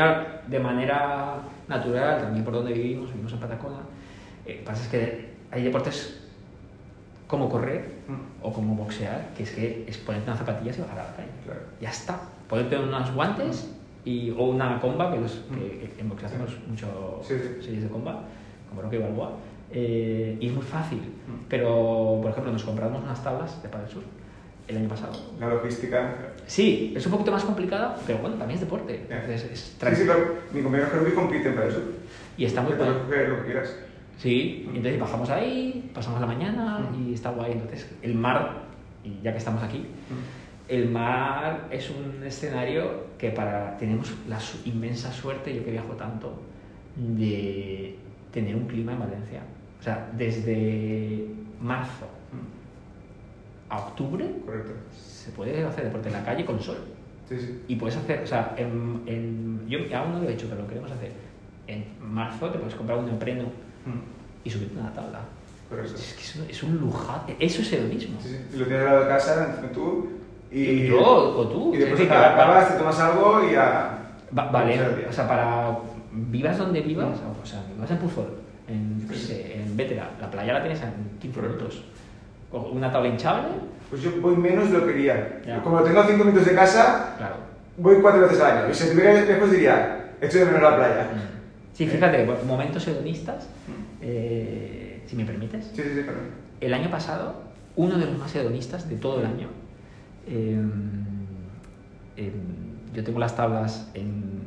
de 0.46 0.60
manera 0.60 1.36
natural, 1.68 2.20
también 2.20 2.44
por 2.44 2.54
donde 2.54 2.72
vivimos, 2.72 3.08
vivimos 3.10 3.32
en 3.32 3.40
Patacona. 3.40 3.78
Eh, 4.46 4.62
pasa 4.64 4.82
es 4.82 4.88
que 4.88 5.30
hay 5.50 5.64
deportes 5.64 6.20
como 7.26 7.48
correr 7.48 7.84
Mm. 8.08 8.44
o 8.44 8.52
como 8.52 8.74
boxear, 8.74 9.28
que 9.36 9.44
es 9.44 9.50
que 9.52 9.84
es 9.88 9.96
ponerte 9.98 10.28
unas 10.28 10.38
zapatillas 10.38 10.78
y 10.78 10.80
bajar 10.82 10.98
a 10.98 11.04
la 11.04 11.16
calle. 11.16 11.28
Claro. 11.44 11.60
Ya 11.80 11.90
está. 11.90 12.20
Ponerte 12.48 12.76
unos 12.78 13.14
guantes 13.14 13.70
y, 14.04 14.30
o 14.30 14.44
una 14.48 14.80
comba, 14.80 15.12
que, 15.12 15.20
los, 15.20 15.32
que- 15.54 15.90
que 15.94 16.00
en 16.00 16.08
boxeo 16.08 16.26
hacemos 16.28 16.58
mucho 16.68 17.20
Sí, 17.22 17.34
sí. 17.38 17.62
series 17.64 17.82
de 17.84 17.88
comba, 17.88 18.22
como 18.70 18.82
Rocky 18.82 18.96
Balboa, 18.96 19.32
eh, 19.72 20.36
y 20.40 20.46
es 20.46 20.52
muy 20.52 20.62
fácil. 20.64 20.98
Mm. 20.98 21.44
Pero, 21.48 22.18
por 22.22 22.30
ejemplo, 22.30 22.52
nos 22.52 22.64
compramos 22.64 23.02
unas 23.02 23.22
tablas 23.22 23.62
de 23.62 23.68
Padel 23.68 23.88
Sur 23.88 24.02
el 24.66 24.76
año 24.76 24.88
pasado. 24.88 25.12
La 25.38 25.48
logística. 25.48 26.16
Sí, 26.46 26.92
es 26.96 27.04
un 27.04 27.12
poquito 27.12 27.32
más 27.32 27.44
complicada, 27.44 27.96
pero 28.06 28.18
bueno, 28.20 28.36
también 28.36 28.56
es 28.56 28.60
deporte. 28.60 29.04
Ya. 29.08 29.16
Entonces, 29.20 29.50
es 29.52 29.60
Sí, 29.60 29.96
sí, 29.96 30.04
pero 30.06 30.36
mi 30.52 30.62
compañero 30.62 30.88
Herbie 30.94 31.14
compiten 31.14 31.54
para 31.54 31.68
eso. 31.68 31.80
Y 32.36 32.44
está 32.44 32.62
muy 32.62 32.72
Que 32.72 32.78
bueno. 32.78 33.28
lo 33.28 33.36
que 33.38 33.44
quieras. 33.44 33.76
Sí, 34.18 34.68
y 34.72 34.76
entonces 34.76 35.00
bajamos 35.00 35.30
ahí, 35.30 35.90
pasamos 35.94 36.20
la 36.20 36.26
mañana 36.26 36.90
y 36.96 37.14
está 37.14 37.30
guay. 37.30 37.52
Entonces, 37.52 37.90
el 38.02 38.14
mar, 38.14 38.62
y 39.02 39.18
ya 39.22 39.32
que 39.32 39.38
estamos 39.38 39.62
aquí, 39.62 39.86
el 40.68 40.90
mar 40.90 41.66
es 41.70 41.90
un 41.90 42.22
escenario 42.22 43.06
que 43.18 43.30
para 43.30 43.76
tenemos 43.78 44.12
la 44.28 44.38
inmensa 44.66 45.10
suerte, 45.10 45.54
yo 45.54 45.64
que 45.64 45.70
viajo 45.72 45.94
tanto, 45.94 46.34
de 46.96 47.96
tener 48.32 48.54
un 48.56 48.66
clima 48.66 48.92
en 48.92 48.98
Valencia. 49.00 49.40
O 49.78 49.82
sea, 49.82 50.10
desde 50.16 51.26
marzo 51.60 52.06
a 53.68 53.78
octubre 53.78 54.28
Correcto. 54.44 54.72
se 54.96 55.30
puede 55.30 55.64
hacer 55.64 55.84
deporte 55.84 56.08
en 56.08 56.14
la 56.14 56.24
calle 56.24 56.44
con 56.44 56.60
sol. 56.60 56.78
Sí, 57.28 57.38
sí. 57.38 57.62
Y 57.68 57.76
puedes 57.76 57.96
hacer, 57.96 58.22
o 58.22 58.26
sea, 58.26 58.54
en, 58.56 59.02
en- 59.06 59.64
yo 59.68 59.78
aún 59.96 60.12
no 60.12 60.18
lo 60.20 60.28
he 60.28 60.32
hecho, 60.32 60.46
pero 60.48 60.62
lo 60.62 60.66
queremos 60.68 60.90
hacer. 60.90 61.12
En 61.68 61.84
marzo 62.02 62.50
te 62.50 62.58
puedes 62.58 62.74
comprar 62.74 62.98
un 62.98 63.06
neopreno 63.06 63.44
Mm. 63.86 64.00
y 64.44 64.50
subirte 64.50 64.78
a 64.78 64.82
una 64.82 64.92
tabla. 64.92 65.20
Correcto. 65.70 65.94
Es 65.94 66.12
que 66.14 66.20
es 66.22 66.36
un, 66.36 66.50
es 66.50 66.62
un 66.64 66.76
lujazo. 66.78 67.24
Eso 67.38 67.62
es 67.62 67.72
hedonismo. 67.72 68.18
Sí, 68.20 68.36
sí. 68.50 68.58
Lo 68.58 68.66
tienes 68.66 68.82
al 68.82 68.92
lado 68.92 69.00
de 69.04 69.08
casa, 69.08 69.46
encima 69.50 69.72
tú. 69.72 70.08
Y, 70.50 70.88
Yo 70.88 70.98
o 71.00 71.46
tú. 71.48 71.72
Y 71.74 71.78
después 71.78 72.00
Es 72.00 72.08
decir, 72.08 72.12
acabas, 72.12 72.72
te 72.72 72.78
tomas 72.78 72.98
algo 73.00 73.48
y 73.48 73.52
ya. 73.52 73.96
Va- 74.36 74.50
vale, 74.50 74.78
o 75.08 75.12
sea, 75.12 75.26
para 75.28 75.69
vivas 76.12 76.58
donde 76.58 76.80
vivas, 76.80 77.08
Mm. 77.20 77.42
o 77.42 77.46
sea, 77.46 77.62
vivas 77.74 77.90
en 77.90 77.98
Puzol, 77.98 78.26
en, 78.68 79.06
en 79.10 79.76
Vétera, 79.76 80.10
la 80.20 80.30
playa 80.30 80.52
la 80.54 80.60
tienes 80.62 80.80
en 80.82 81.18
15 81.20 81.40
Correcto. 81.40 81.64
minutos. 81.64 81.84
Una 82.72 82.90
tabla 82.90 83.08
hinchable, 83.10 83.48
Pues 83.88 84.02
yo 84.02 84.10
voy 84.20 84.36
menos 84.36 84.70
de 84.70 84.78
lo 84.78 84.86
que 84.86 84.92
quería. 84.92 85.40
Como 85.64 85.80
tengo 85.82 86.02
5 86.04 86.24
minutos 86.24 86.46
de 86.46 86.54
casa, 86.54 87.14
claro. 87.18 87.36
voy 87.76 87.96
cuatro 88.00 88.22
veces 88.22 88.40
al 88.40 88.58
año. 88.58 88.70
Y 88.70 88.74
si 88.74 88.84
estuviera 88.84 89.20
lejos 89.20 89.50
diría, 89.50 90.14
echo 90.20 90.38
de 90.38 90.44
menos 90.46 90.62
la 90.62 90.76
playa. 90.76 91.06
Sí, 91.74 91.86
fíjate, 91.86 92.24
bueno, 92.24 92.40
momentos 92.44 92.86
hedonistas, 92.86 93.48
eh, 94.00 95.02
si 95.06 95.16
me 95.16 95.24
permites. 95.24 95.66
Sí, 95.74 95.82
sí, 95.82 95.88
sí, 95.94 96.02
claro. 96.02 96.18
El 96.60 96.74
año 96.74 96.90
pasado, 96.90 97.34
uno 97.76 97.96
de 97.98 98.06
los 98.06 98.18
más 98.18 98.34
hedonistas 98.34 98.88
de 98.88 98.96
todo 98.96 99.20
el 99.20 99.26
año, 99.26 99.48
eh, 100.28 100.60
em, 102.16 102.32
yo 102.94 103.04
tengo 103.04 103.18
las 103.18 103.34
tablas 103.36 103.88
en 103.94 104.39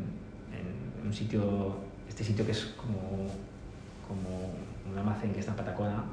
un 1.14 1.18
sitio, 1.18 1.76
este 2.10 2.24
sitio 2.24 2.44
que 2.46 2.52
es 2.54 2.74
como, 2.76 3.30
como 4.08 4.50
un 4.92 4.98
almacén 4.98 5.32
que 5.32 5.40
está 5.42 5.52
en 5.52 5.58
Patacona, 5.58 6.04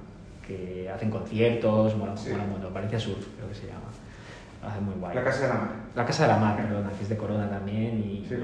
que 0.47 0.91
hacen 0.95 1.11
conciertos, 1.11 1.97
mola, 1.97 2.15
Sí. 2.17 2.31
mola 2.33 2.45
un 2.45 2.51
montón, 2.51 2.75
Valencia 2.75 3.01
Surf 3.01 3.27
creo 3.37 3.49
que 3.49 3.55
se 3.55 3.67
llama, 3.67 3.89
lo 4.63 4.69
hacen 4.69 4.85
muy 4.85 4.95
guay. 4.97 5.15
La 5.15 5.25
casa 5.25 5.43
de 5.43 5.49
la 5.49 5.55
mar. 5.55 5.71
La 5.97 6.05
Casa 6.07 6.23
de 6.25 6.29
la 6.29 6.39
Mar, 6.39 6.57
perdona, 6.57 6.91
que 6.91 7.03
es 7.03 7.09
de 7.09 7.17
Corona 7.17 7.49
también 7.51 7.99
y 7.99 8.25
Sí, 8.29 8.37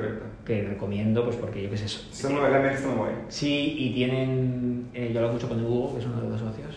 que 0.44 0.64
recomiendo 0.64 1.24
pues 1.24 1.36
porque 1.36 1.62
yo 1.62 1.70
qué 1.70 1.76
sé, 1.76 1.84
eso. 1.84 2.00
Está 2.10 2.28
muy, 2.30 2.40
guay. 2.40 3.14
Sí, 3.28 3.76
y 3.78 3.94
tienen, 3.94 4.88
eh, 4.94 5.10
yo 5.12 5.20
hablo 5.20 5.34
mucho 5.34 5.48
con 5.48 5.62
Hugo, 5.64 5.92
que 5.94 6.00
es 6.00 6.06
uno 6.06 6.20
de 6.22 6.28
los 6.30 6.40
socios, 6.40 6.70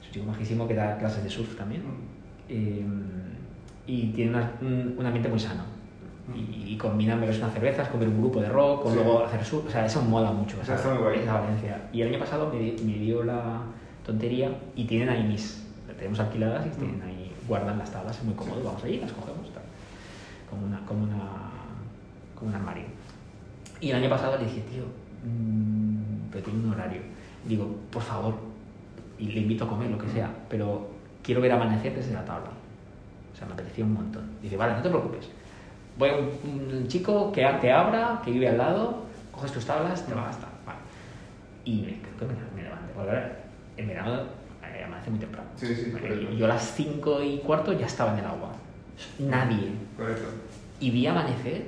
es 0.00 0.06
un 0.06 0.12
chico 0.12 0.26
majísimo 0.26 0.66
que 0.68 0.74
da 0.74 0.96
clases 0.98 1.22
de 1.24 1.28
surf 1.30 1.54
también, 1.56 1.82
eh, 2.48 2.86
y 3.88 4.12
tiene 4.12 4.30
una- 4.30 4.52
un, 4.62 4.94
un 4.98 5.04
ambiente 5.06 5.28
muy 5.28 5.38
sano. 5.40 5.64
Y, 6.34 6.72
y 6.72 6.76
combinan 6.76 7.20
beberse 7.20 7.40
unas 7.40 7.52
cervezas, 7.54 7.88
comer 7.88 8.08
un 8.08 8.18
grupo 8.20 8.40
de 8.40 8.48
rock, 8.48 8.82
con 8.82 8.92
Sí. 8.92 8.98
luego 8.98 9.24
hacer 9.24 9.44
surf, 9.44 9.66
o 9.66 9.70
sea, 9.70 9.86
eso 9.86 10.02
mola 10.02 10.32
mucho, 10.32 10.60
esa, 10.60 10.74
esa 10.74 10.94
Valencia. 10.94 11.88
Y 11.92 12.02
el 12.02 12.08
año 12.08 12.18
pasado 12.18 12.50
me, 12.52 12.58
me 12.84 12.98
dio 12.98 13.22
la 13.22 13.60
tontería 14.04 14.50
y 14.74 14.84
tienen 14.86 15.08
ahí 15.08 15.22
mis, 15.22 15.64
tenemos 15.96 16.18
alquiladas 16.18 16.66
y 16.66 16.70
tienen 16.70 17.00
ahí, 17.02 17.32
guardan 17.46 17.78
las 17.78 17.90
tablas, 17.92 18.18
es 18.18 18.24
muy 18.24 18.34
cómodo, 18.34 18.60
vamos 18.64 18.82
allí, 18.82 18.98
las 18.98 19.12
cogemos, 19.12 19.52
tal, 19.52 19.62
como, 20.50 20.66
una, 20.66 20.80
como, 20.84 21.04
una, 21.04 21.22
como 22.34 22.48
un 22.50 22.54
armario. 22.56 22.84
Y 23.80 23.90
el 23.90 23.96
año 23.96 24.10
pasado 24.10 24.36
le 24.36 24.44
dije, 24.46 24.62
tío, 24.62 24.82
mm, 25.24 26.30
pero 26.32 26.44
tiene 26.44 26.58
un 26.64 26.72
horario. 26.72 27.02
Digo, 27.46 27.68
por 27.92 28.02
favor, 28.02 28.34
y 29.18 29.26
le 29.28 29.40
invito 29.42 29.64
a 29.64 29.68
comer, 29.68 29.90
lo 29.90 29.98
que 29.98 30.08
sea, 30.08 30.28
pero 30.48 30.88
quiero 31.22 31.40
ver 31.40 31.52
amanecer 31.52 31.94
desde 31.94 32.12
la 32.14 32.24
tabla. 32.24 32.50
O 33.32 33.36
sea, 33.36 33.46
me 33.46 33.52
apetecía 33.52 33.84
un 33.84 33.94
montón. 33.94 34.24
Dice, 34.42 34.56
vale, 34.56 34.72
no 34.74 34.82
te 34.82 34.88
preocupes. 34.88 35.28
Voy 35.98 36.08
a 36.10 36.14
un, 36.16 36.30
un 36.72 36.88
chico 36.88 37.32
que 37.32 37.44
te 37.60 37.72
abra, 37.72 38.20
que 38.24 38.30
vive 38.30 38.48
al 38.48 38.58
lado, 38.58 39.04
coges 39.32 39.52
tus 39.52 39.64
tablas, 39.64 40.04
te 40.06 40.14
va 40.14 40.22
a 40.24 40.26
gastar. 40.26 40.48
Vale. 40.66 40.78
Y 41.64 41.80
me, 41.82 42.00
creo 42.16 42.28
que 42.28 42.34
me, 42.34 42.40
me 42.54 42.62
levanté. 42.62 42.92
Porque 42.94 43.10
ahora, 43.10 43.36
en 43.76 43.88
verano 43.88 44.14
eh, 44.62 44.84
amanece 44.84 45.10
muy 45.10 45.18
temprano. 45.18 45.48
Sí, 45.56 45.74
sí, 45.74 45.92
yo 46.36 46.44
a 46.44 46.48
las 46.48 46.62
5 46.74 47.22
y 47.22 47.38
cuarto 47.38 47.72
ya 47.72 47.86
estaba 47.86 48.12
en 48.12 48.18
el 48.20 48.26
agua. 48.26 48.50
Nadie. 49.18 49.72
Correcto. 49.96 50.24
Y 50.80 50.90
vi 50.90 51.06
amanecer 51.06 51.64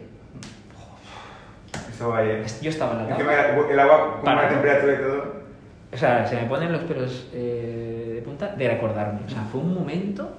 ahí. 2.14 2.28
¿eh? 2.30 2.46
Yo 2.62 2.70
estaba 2.70 2.92
en 3.02 3.08
la 3.10 3.16
tabla. 3.16 3.56
el 3.70 3.80
agua 3.80 4.12
con 4.16 4.24
Para. 4.24 4.40
una 4.40 4.48
temperatura 4.48 4.92
y 4.94 4.96
todo. 4.98 5.38
O 5.92 5.96
sea, 5.96 6.26
se 6.26 6.36
me 6.36 6.42
ponen 6.46 6.70
los 6.72 6.82
pelos 6.82 7.28
eh, 7.32 8.12
de 8.16 8.22
punta 8.22 8.48
de 8.54 8.68
recordarme. 8.68 9.20
O 9.26 9.28
sea, 9.28 9.42
fue 9.50 9.60
un 9.60 9.74
momento 9.74 10.30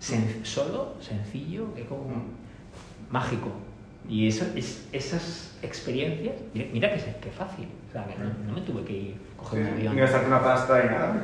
sen- 0.00 0.44
solo, 0.44 0.94
sencillo, 1.00 1.72
que 1.74 1.86
como 1.86 2.06
mágico. 3.12 3.50
Y 4.08 4.26
eso, 4.26 4.44
es, 4.56 4.88
esas 4.92 5.56
experiencias, 5.62 6.34
mira, 6.52 6.66
mira 6.72 6.92
que, 6.92 6.98
se- 6.98 7.16
que 7.20 7.30
fácil. 7.30 7.68
O 7.88 7.92
sea, 7.92 8.04
que 8.06 8.16
no, 8.18 8.24
no 8.48 8.52
me 8.54 8.60
tuve 8.62 8.82
que 8.84 8.92
ir 8.92 9.14
a 9.36 9.38
coger 9.42 9.60
un 9.62 9.68
avión. 9.68 9.94
Ni 9.94 10.00
gastarte 10.00 10.26
una 10.26 10.42
pasta 10.42 10.82
y 10.84 10.86
nada. 10.88 11.14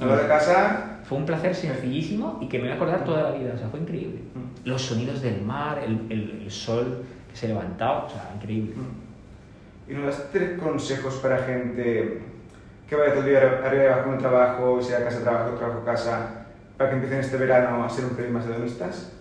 No. 0.00 0.06
Lo 0.06 0.16
de 0.16 0.26
casa. 0.26 0.90
Fue 1.04 1.18
un 1.18 1.26
placer 1.26 1.54
sencillísimo 1.54 2.38
y 2.40 2.48
que 2.48 2.56
me 2.58 2.64
voy 2.64 2.72
a 2.72 2.76
acordar 2.76 3.04
toda 3.04 3.24
la 3.24 3.30
vida. 3.32 3.52
O 3.54 3.58
sea, 3.58 3.68
fue 3.68 3.80
increíble. 3.80 4.20
Mm. 4.34 4.66
Los 4.68 4.80
sonidos 4.80 5.20
del 5.20 5.42
mar, 5.42 5.80
el, 5.84 6.00
el- 6.10 6.40
el 6.44 6.50
sol 6.50 7.04
que 7.30 7.36
se 7.36 7.48
levantaba, 7.48 8.04
o 8.06 8.08
sea, 8.10 8.30
increíble. 8.34 8.72
¿Y 9.86 9.92
nos 9.92 10.06
das 10.06 10.28
tres 10.32 10.58
consejos 10.58 11.16
para 11.16 11.38
gente 11.42 12.22
que 12.88 12.96
vaya 12.96 13.12
todo 13.12 13.22
el 13.24 13.28
día 13.28 13.60
arriba 13.64 13.84
y 13.84 13.86
abajo 13.88 14.08
en 14.08 14.14
el 14.14 14.20
trabajo, 14.20 14.80
sea 14.82 15.04
casa, 15.04 15.20
trabajo, 15.22 15.50
trabajo, 15.56 15.84
casa, 15.84 16.46
para 16.78 16.88
que 16.90 16.96
empiecen 16.96 17.20
este 17.20 17.36
verano 17.36 17.84
a 17.84 17.90
ser 17.90 18.06
un 18.06 18.12
pelín 18.16 18.32
más 18.32 18.46
hedonistas? 18.46 19.12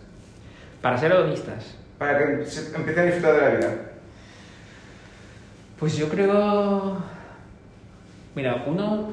Para 0.82 0.98
ser 0.98 1.12
hedonistas, 1.12 1.76
Para 1.98 2.18
que 2.18 2.46
se 2.46 2.76
empiecen 2.76 3.00
a 3.04 3.06
disfrutar 3.06 3.34
de 3.36 3.42
la 3.42 3.58
vida. 3.58 3.76
Pues 5.80 5.98
yo 5.98 6.10
creo. 6.10 6.98
Mira, 8.36 8.64
uno 8.68 9.12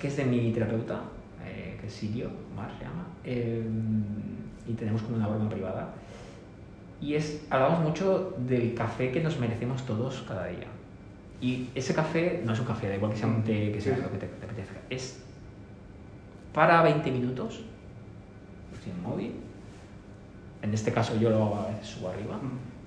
que 0.00 0.08
es 0.08 0.16
de 0.16 0.24
mi 0.24 0.52
terapeuta, 0.52 1.00
eh, 1.44 1.76
que 1.80 1.86
es 1.86 1.92
Sirio, 1.92 2.30
Mar 2.54 2.70
se 2.78 2.84
llama, 2.84 3.06
eh, 3.24 3.62
y 4.68 4.72
tenemos 4.72 5.02
como 5.02 5.16
una 5.16 5.28
broma 5.28 5.48
privada. 5.48 5.94
Y 7.00 7.14
es, 7.14 7.42
hablamos 7.50 7.80
mucho 7.80 8.34
del 8.38 8.74
café 8.74 9.12
que 9.12 9.22
nos 9.22 9.38
merecemos 9.38 9.84
todos 9.86 10.24
cada 10.26 10.46
día. 10.46 10.66
Y 11.40 11.68
ese 11.74 11.94
café 11.94 12.42
no 12.44 12.52
es 12.52 12.60
un 12.60 12.66
café, 12.66 12.88
da 12.88 12.96
igual 12.96 13.12
que 13.12 13.18
sea 13.18 13.28
un 13.28 13.42
té, 13.44 13.70
que 13.72 13.80
sea 13.80 13.94
Sí. 13.96 14.02
lo 14.02 14.10
que 14.10 14.18
te, 14.18 14.26
te 14.26 14.44
apetezca. 14.46 14.80
Es 14.90 15.20
para 16.52 16.82
20 16.82 17.10
minutos, 17.10 17.60
sin 18.82 19.02
móvil. 19.02 19.32
En 20.62 20.72
este 20.74 20.92
caso 20.92 21.16
yo 21.16 21.30
lo 21.30 21.36
hago 21.36 21.70
subo 21.82 22.08
arriba 22.08 22.38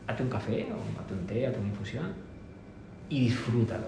hazte 0.08 0.24
un 0.24 0.30
café 0.30 0.68
o 0.72 1.00
hazte 1.00 1.14
un 1.14 1.26
té, 1.28 1.46
hazte 1.48 1.60
una 1.60 1.70
infusión 1.70 2.12
y 3.10 3.22
disfrútalo. 3.22 3.86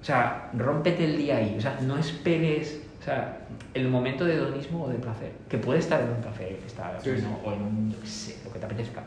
O 0.00 0.04
sea, 0.04 0.50
rómpete 0.56 1.04
el 1.04 1.16
día 1.16 1.38
ahí. 1.38 1.56
O 1.58 1.60
sea, 1.60 1.78
no 1.82 1.96
esperes 1.98 2.80
o 3.00 3.04
sea, 3.04 3.46
el 3.74 3.88
momento 3.88 4.24
de 4.24 4.34
hedonismo 4.34 4.84
o 4.84 4.88
de 4.88 4.94
placer, 4.98 5.32
que 5.48 5.58
puede 5.58 5.78
estar 5.80 6.00
en 6.00 6.08
un 6.10 6.22
café, 6.22 6.56
que 6.60 6.66
está 6.66 6.98
Sí, 7.02 7.10
sí. 7.18 7.26
o 7.44 7.52
en 7.52 7.60
un, 7.62 7.90
yo 7.92 8.00
qué 8.00 8.06
sé, 8.06 8.38
lo 8.44 8.52
que 8.52 8.58
te 8.58 8.64
apetezca. 8.66 9.02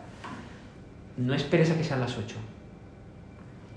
No 1.18 1.34
esperes 1.34 1.72
a 1.72 1.78
que 1.78 1.84
sean 1.84 2.00
las 2.02 2.16
8. 2.18 2.36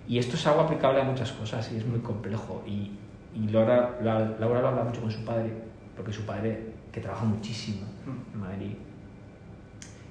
Y 0.09 0.18
esto 0.18 0.37
es 0.37 0.46
algo 0.46 0.62
aplicable 0.62 1.00
a 1.00 1.04
muchas 1.04 1.33
cosas 1.33 1.70
y 1.72 1.76
es 1.76 1.87
muy 1.87 2.00
complejo. 2.00 2.62
Y, 2.66 2.90
y 3.35 3.48
Laura, 3.50 3.98
la- 4.02 4.37
Laura 4.40 4.61
lo 4.61 4.68
habla 4.68 4.85
mucho 4.85 5.00
con 5.00 5.11
su 5.11 5.24
padre, 5.24 5.52
porque 5.96 6.12
su 6.12 6.22
padre, 6.26 6.72
que 6.92 7.00
trabaja 7.00 7.24
muchísimo 7.24 7.87
en 8.35 8.40
Madrid, 8.40 8.72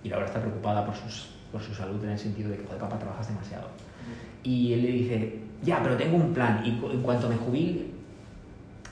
y 0.03 0.09
Laura 0.09 0.25
está 0.25 0.39
preocupada 0.39 0.85
por, 0.85 0.95
sus, 0.95 1.29
por 1.51 1.61
su 1.61 1.73
salud 1.73 2.03
en 2.03 2.11
el 2.11 2.19
sentido 2.19 2.49
de 2.49 2.57
que, 2.57 2.65
joder, 2.65 2.79
papá, 2.79 2.99
trabajas 2.99 3.27
demasiado. 3.27 3.67
Y 4.43 4.73
él 4.73 4.81
le 4.83 4.91
dice, 4.91 5.39
ya, 5.61 5.81
pero 5.83 5.97
tengo 5.97 6.15
un 6.15 6.33
plan, 6.33 6.61
y 6.65 6.69
en 6.69 7.01
cuanto 7.01 7.27
me 7.27 7.35
jubile, 7.35 7.87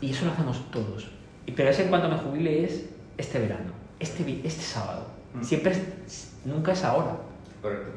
y 0.01 0.11
eso 0.11 0.25
lo 0.25 0.31
hacemos 0.31 0.69
todos, 0.71 1.07
pero 1.55 1.69
ese 1.69 1.83
en 1.83 1.89
cuanto 1.89 2.09
me 2.09 2.17
jubile 2.17 2.65
es 2.65 2.85
este 3.17 3.39
verano, 3.39 3.71
este, 3.99 4.41
este 4.43 4.61
sábado. 4.61 5.07
Mm. 5.33 5.43
Siempre 5.43 5.71
es, 5.71 6.33
nunca 6.45 6.73
es 6.73 6.83
ahora. 6.83 7.17
Correcto. 7.61 7.91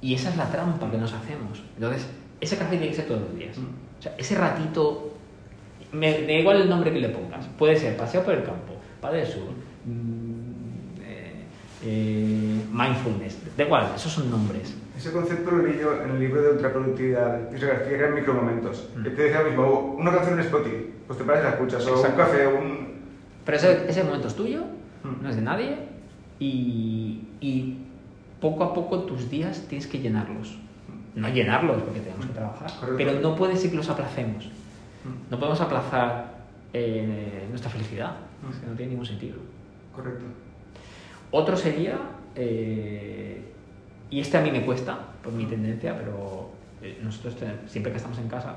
Y 0.00 0.14
esa 0.14 0.30
es 0.30 0.36
la 0.36 0.50
trampa 0.50 0.90
que 0.90 0.98
nos 0.98 1.12
hacemos. 1.12 1.62
Entonces, 1.74 2.06
ese 2.40 2.56
café 2.56 2.76
tiene 2.76 2.88
que 2.88 2.94
ser 2.94 3.06
todos 3.06 3.22
los 3.22 3.36
días. 3.36 3.56
Mm. 3.58 3.98
O 3.98 4.02
sea, 4.02 4.14
ese 4.18 4.34
ratito, 4.36 5.14
me 5.92 6.22
da 6.22 6.32
igual 6.32 6.62
el 6.62 6.68
nombre 6.68 6.92
que 6.92 7.00
le 7.00 7.08
pongas. 7.10 7.46
Puede 7.58 7.76
ser 7.76 7.96
paseo 7.96 8.24
por 8.24 8.34
el 8.34 8.44
campo, 8.44 8.74
padre 9.00 9.20
del 9.20 9.28
sur, 9.28 9.50
mm, 9.84 11.02
eh, 11.02 11.44
eh, 11.84 12.51
mindfulness, 12.72 13.38
da 13.56 13.64
igual, 13.64 13.92
esos 13.94 14.12
son 14.12 14.30
nombres. 14.30 14.74
Ese 14.96 15.12
concepto 15.12 15.50
lo 15.50 15.62
leí 15.62 15.78
yo 15.80 16.02
en 16.02 16.10
el 16.10 16.20
libro 16.20 16.42
de 16.42 16.50
ultraproductividad, 16.52 17.48
que 17.50 17.58
se 17.58 17.66
refiere 17.70 18.06
a 18.06 18.10
micromomentos. 18.10 18.88
Mm. 18.96 19.02
Te 19.02 19.10
decía 19.10 19.42
lo 19.42 19.48
mismo, 19.48 19.96
una 19.98 20.10
canción 20.12 20.38
en 20.38 20.44
Spotify, 20.46 20.90
pues 21.06 21.18
te 21.18 21.24
paras 21.24 21.42
y 21.42 21.44
la 21.44 21.50
escuchas, 21.50 21.86
o 21.86 22.02
un 22.02 22.12
café, 22.16 22.46
un... 22.46 22.92
Pero 23.44 23.56
ese, 23.56 23.90
ese 23.90 24.04
momento 24.04 24.28
es 24.28 24.34
tuyo, 24.34 24.62
Mm. 25.04 25.22
no 25.24 25.28
es 25.30 25.34
de 25.36 25.42
nadie, 25.42 25.76
y, 26.38 27.22
y 27.40 27.78
poco 28.40 28.62
a 28.64 28.72
poco 28.72 29.00
tus 29.00 29.28
días 29.28 29.64
tienes 29.68 29.86
que 29.88 29.98
llenarlos. 29.98 30.56
No 31.16 31.28
llenarlos 31.28 31.82
porque 31.82 32.00
tenemos 32.00 32.24
que 32.26 32.32
trabajar, 32.32 32.70
Correcto. 32.80 32.96
pero 32.96 33.20
no 33.20 33.34
puede 33.36 33.56
ser 33.56 33.70
que 33.70 33.76
los 33.76 33.88
aplacemos. 33.90 34.46
Mm. 34.46 35.30
No 35.30 35.38
podemos 35.38 35.60
aplazar 35.60 36.32
eh, 36.72 37.46
nuestra 37.50 37.70
felicidad, 37.70 38.12
Mm. 38.46 38.50
es 38.52 38.56
que 38.60 38.66
no 38.66 38.72
tiene 38.74 38.90
ningún 38.90 39.06
sentido. 39.06 39.36
Correcto. 39.94 40.24
Otro 41.32 41.56
sería, 41.56 41.98
eh, 42.36 43.42
y 44.10 44.20
este 44.20 44.36
a 44.38 44.40
mí 44.40 44.50
me 44.50 44.62
cuesta 44.64 44.98
por 45.22 45.32
mi 45.32 45.44
tendencia, 45.46 45.96
pero 45.96 46.50
eh, 46.82 47.00
nosotros 47.02 47.36
siempre 47.66 47.92
que 47.92 47.96
estamos 47.98 48.18
en 48.18 48.28
casa 48.28 48.56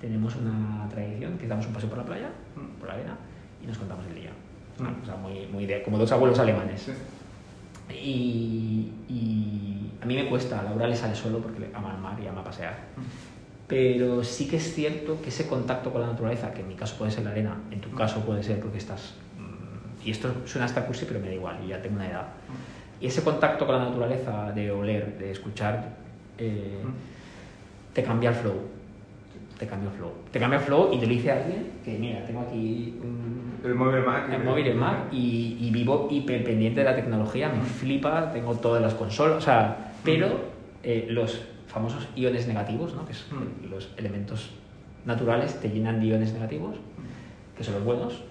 tenemos 0.00 0.34
una 0.36 0.88
tradición 0.90 1.38
que 1.38 1.46
damos 1.46 1.66
un 1.66 1.72
paseo 1.72 1.88
por 1.88 1.98
la 1.98 2.04
playa, 2.04 2.30
Mm. 2.56 2.78
por 2.80 2.88
la 2.88 2.94
arena, 2.94 3.16
y 3.62 3.66
nos 3.66 3.78
contamos 3.78 4.04
el 4.08 4.14
día. 4.16 4.30
Mm. 4.78 5.02
O 5.02 5.06
sea, 5.06 5.16
muy, 5.16 5.46
muy 5.46 5.66
de- 5.66 5.82
como 5.82 5.96
dos 5.98 6.10
abuelos 6.12 6.38
alemanes. 6.38 6.82
Sí. 6.82 6.92
Y, 7.94 8.92
y 9.08 9.90
a 10.02 10.06
mí 10.06 10.14
me 10.16 10.28
cuesta, 10.28 10.60
a 10.60 10.62
Laura 10.62 10.86
le 10.88 10.96
sale 10.96 11.14
solo 11.14 11.38
porque 11.40 11.60
le 11.60 11.70
ama 11.74 11.92
el 11.94 12.00
mar 12.00 12.18
y 12.22 12.26
ama 12.26 12.42
pasear. 12.42 12.74
Mm. 12.96 13.00
Pero 13.68 14.22
sí 14.24 14.48
que 14.48 14.56
es 14.56 14.74
cierto 14.74 15.20
que 15.22 15.28
ese 15.28 15.46
contacto 15.46 15.92
con 15.92 16.00
la 16.02 16.08
naturaleza, 16.08 16.52
que 16.52 16.60
en 16.62 16.68
mi 16.68 16.74
caso 16.74 16.96
puede 16.98 17.10
ser 17.10 17.24
la 17.24 17.30
arena, 17.30 17.56
en 17.70 17.80
tu 17.80 17.90
caso 17.92 18.20
puede 18.20 18.42
ser 18.42 18.60
porque 18.60 18.78
estás... 18.78 19.14
Y 20.04 20.10
esto 20.10 20.34
suena 20.46 20.64
hasta 20.66 20.84
cursi, 20.84 21.04
pero 21.06 21.20
me 21.20 21.28
da 21.28 21.34
igual, 21.34 21.60
yo 21.62 21.68
ya 21.68 21.80
tengo 21.80 21.94
una 21.96 22.08
edad. 22.10 22.26
Y 23.02 23.08
ese 23.08 23.24
contacto 23.24 23.66
con 23.66 23.74
la 23.74 23.84
naturaleza, 23.84 24.52
de 24.52 24.70
oler, 24.70 25.18
de 25.18 25.32
escuchar, 25.32 25.96
eh, 26.38 26.78
te 27.92 28.02
cambia 28.04 28.30
el 28.30 28.36
flow. 28.36 28.54
Te 29.58 29.66
cambia 29.66 29.90
el 29.90 29.96
flow. 29.96 30.12
Te 30.30 30.38
cambia 30.38 30.60
el 30.60 30.64
flow 30.64 30.94
y 30.94 31.00
te 31.00 31.06
lo 31.06 31.12
dice 31.12 31.32
alguien 31.32 31.72
que, 31.84 31.98
mira, 31.98 32.24
tengo 32.24 32.42
aquí 32.42 32.96
un, 33.02 33.58
El 33.64 33.74
móvil 33.74 34.02
Mac. 34.02 34.32
el 34.32 34.44
móvil 34.44 34.74
Mac 34.76 35.12
y, 35.12 35.58
y 35.60 35.70
vivo 35.72 36.06
hiper 36.12 36.44
pendiente 36.44 36.80
de 36.80 36.86
la 36.90 36.94
tecnología, 36.94 37.48
me 37.48 37.64
flipa, 37.64 38.30
tengo 38.32 38.54
todas 38.54 38.80
las 38.80 38.94
consolas, 38.94 39.38
o 39.38 39.40
sea, 39.40 39.92
pero 40.04 40.28
eh, 40.84 41.06
los 41.10 41.42
famosos 41.66 42.06
iones 42.14 42.46
negativos, 42.46 42.94
¿no? 42.94 43.04
que 43.04 43.14
son 43.14 43.48
los 43.68 43.90
elementos 43.96 44.50
naturales, 45.04 45.58
te 45.60 45.70
llenan 45.70 45.98
de 45.98 46.06
iones 46.06 46.32
negativos, 46.34 46.76
que 47.56 47.64
son 47.64 47.74
los 47.74 47.84
buenos, 47.84 48.22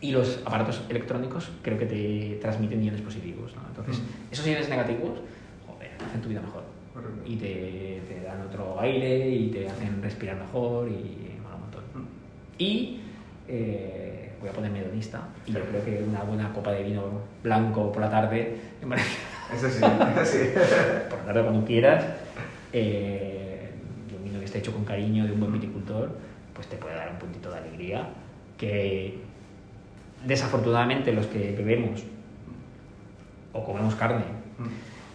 y 0.00 0.10
los 0.12 0.40
aparatos 0.44 0.82
electrónicos 0.88 1.50
creo 1.62 1.78
que 1.78 1.86
te 1.86 2.38
transmiten 2.40 2.82
iones 2.84 3.00
positivos. 3.00 3.54
¿no? 3.56 3.62
Entonces, 3.68 3.98
Mm. 3.98 4.32
esos 4.32 4.46
iones 4.46 4.68
negativos, 4.68 5.20
joder, 5.66 5.90
hacen 6.06 6.20
tu 6.20 6.28
vida 6.28 6.40
mejor. 6.40 6.62
Correcto. 6.92 7.22
Y 7.26 7.36
te, 7.36 8.02
te 8.08 8.20
dan 8.24 8.40
otro 8.42 8.80
aire 8.80 9.28
y 9.30 9.48
te 9.50 9.68
hacen 9.68 10.02
respirar 10.02 10.36
mejor 10.36 10.88
y 10.88 11.38
mola 11.42 11.54
un 11.56 11.60
montón. 11.62 11.82
Mm. 11.94 12.06
Y 12.58 13.00
eh, 13.48 14.32
voy 14.40 14.48
a 14.48 14.52
ponerme 14.52 14.80
hedonista. 14.80 15.28
Y 15.46 15.52
yo 15.52 15.60
creo 15.60 15.84
que 15.84 16.02
una 16.02 16.22
buena 16.22 16.52
copa 16.52 16.72
de 16.72 16.82
vino 16.84 17.02
blanco 17.42 17.92
por 17.92 18.02
la 18.02 18.10
tarde, 18.10 18.56
Eso 19.54 19.70
sí, 19.70 19.84
eso 20.20 20.24
sí. 20.24 20.38
por 21.08 21.18
la 21.20 21.24
tarde 21.26 21.42
cuando 21.42 21.64
quieras, 21.64 22.04
eh, 22.72 23.70
un 24.16 24.24
vino 24.24 24.38
que 24.40 24.44
esté 24.44 24.58
hecho 24.58 24.72
con 24.72 24.84
cariño, 24.84 25.24
de 25.24 25.32
un 25.32 25.40
buen 25.40 25.52
viticultor, 25.52 26.10
pues 26.52 26.66
te 26.66 26.76
puede 26.76 26.96
dar 26.96 27.10
un 27.12 27.18
puntito 27.18 27.50
de 27.50 27.58
alegría 27.58 28.08
que 28.58 29.18
desafortunadamente 30.26 31.12
los 31.12 31.26
que 31.26 31.52
bebemos 31.52 32.02
o 33.52 33.64
comemos 33.64 33.94
carne 33.94 34.24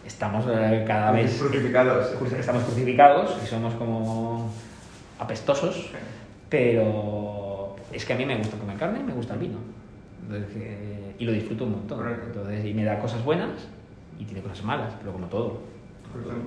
estamos 0.05 0.45
eh, 0.49 0.83
cada 0.87 1.11
vez 1.11 1.37
Crucificados. 1.39 2.15
estamos 2.37 2.63
crucificados 2.63 3.37
y 3.43 3.47
somos 3.47 3.73
como 3.75 4.51
apestosos 5.19 5.91
pero 6.49 7.75
es 7.93 8.05
que 8.05 8.13
a 8.13 8.17
mí 8.17 8.25
me 8.25 8.37
gusta 8.37 8.57
comer 8.57 8.77
carne 8.77 8.99
y 8.99 9.03
me 9.03 9.13
gusta 9.13 9.35
el 9.35 9.39
vino. 9.39 9.57
Entonces, 10.21 10.49
eh, 10.57 11.15
y 11.17 11.25
lo 11.25 11.31
disfruto 11.31 11.63
un 11.63 11.71
montón. 11.71 12.05
Entonces 12.27 12.65
y 12.65 12.73
me 12.73 12.83
da 12.83 12.99
cosas 12.99 13.23
buenas 13.23 13.69
y 14.19 14.25
tiene 14.25 14.41
cosas 14.41 14.63
malas 14.63 14.93
pero 14.99 15.13
como 15.13 15.27
todo. 15.27 15.61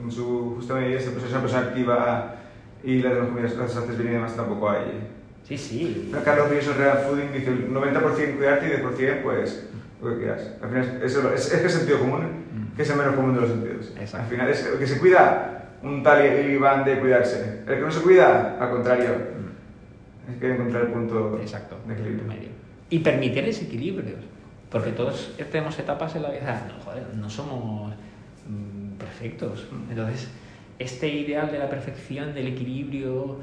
En 0.04 0.12
su 0.12 0.56
justa 0.56 0.74
medida, 0.74 0.98
pues, 0.98 1.24
es 1.24 1.30
una 1.30 1.40
persona 1.40 1.62
activa 1.62 2.34
y 2.82 2.98
las 2.98 3.14
comidas 3.14 3.56
las 3.56 3.74
haces 3.76 3.96
bien 3.96 4.10
y 4.10 4.14
demás, 4.14 4.36
tampoco 4.36 4.68
hay. 4.68 5.08
Sí 5.44 5.56
sí 5.56 6.08
Pero 6.10 6.24
Carlos 6.24 6.50
Ríos 6.50 6.66
en 6.66 6.78
Real 6.78 6.98
Fooding 6.98 7.32
dice 7.32 7.50
el 7.50 7.70
90% 7.70 8.36
cuidarte 8.36 8.66
y 8.66 8.70
10% 8.70 9.22
pues 9.22 9.68
lo 10.02 10.10
que 10.10 10.16
quieras. 10.18 10.50
Al 10.60 10.68
final 10.68 11.00
es, 11.02 11.16
es, 11.16 11.52
es, 11.52 11.64
es 11.64 11.72
sentido 11.72 12.00
común, 12.00 12.72
que 12.76 12.82
es 12.82 12.90
el 12.90 12.96
menos 12.96 13.14
común 13.14 13.34
de 13.34 13.40
los 13.40 13.50
sentidos. 13.50 13.92
Exacto. 13.98 14.18
Al 14.18 14.26
final 14.26 14.48
es 14.50 14.66
el 14.66 14.78
que 14.78 14.86
se 14.86 14.98
cuida, 14.98 15.70
un 15.82 16.02
tal 16.02 16.50
Iván 16.50 16.84
de 16.84 16.98
cuidarse. 16.98 17.62
El 17.66 17.76
que 17.76 17.80
no 17.80 17.90
se 17.90 18.02
cuida, 18.02 18.58
al 18.60 18.70
contrario. 18.70 19.10
Es 20.30 20.36
que 20.38 20.52
encontrar 20.52 20.82
el 20.84 20.88
punto 20.88 21.38
exacto 21.40 21.78
de 21.86 21.94
equilibrio. 21.94 22.24
medio. 22.24 22.48
y 22.88 22.98
permitirles 23.00 23.62
equilibrios 23.62 24.20
porque 24.70 24.90
todos 24.90 25.34
tenemos 25.52 25.78
etapas 25.78 26.16
en 26.16 26.22
la 26.22 26.30
vida 26.30 26.66
no 26.66 26.82
joder 26.82 27.14
no 27.14 27.28
somos 27.28 27.92
mm, 28.48 28.96
perfectos 28.96 29.68
entonces 29.90 30.28
este 30.78 31.08
ideal 31.08 31.50
de 31.50 31.58
la 31.58 31.68
perfección, 31.68 32.34
del 32.34 32.48
equilibrio, 32.48 33.38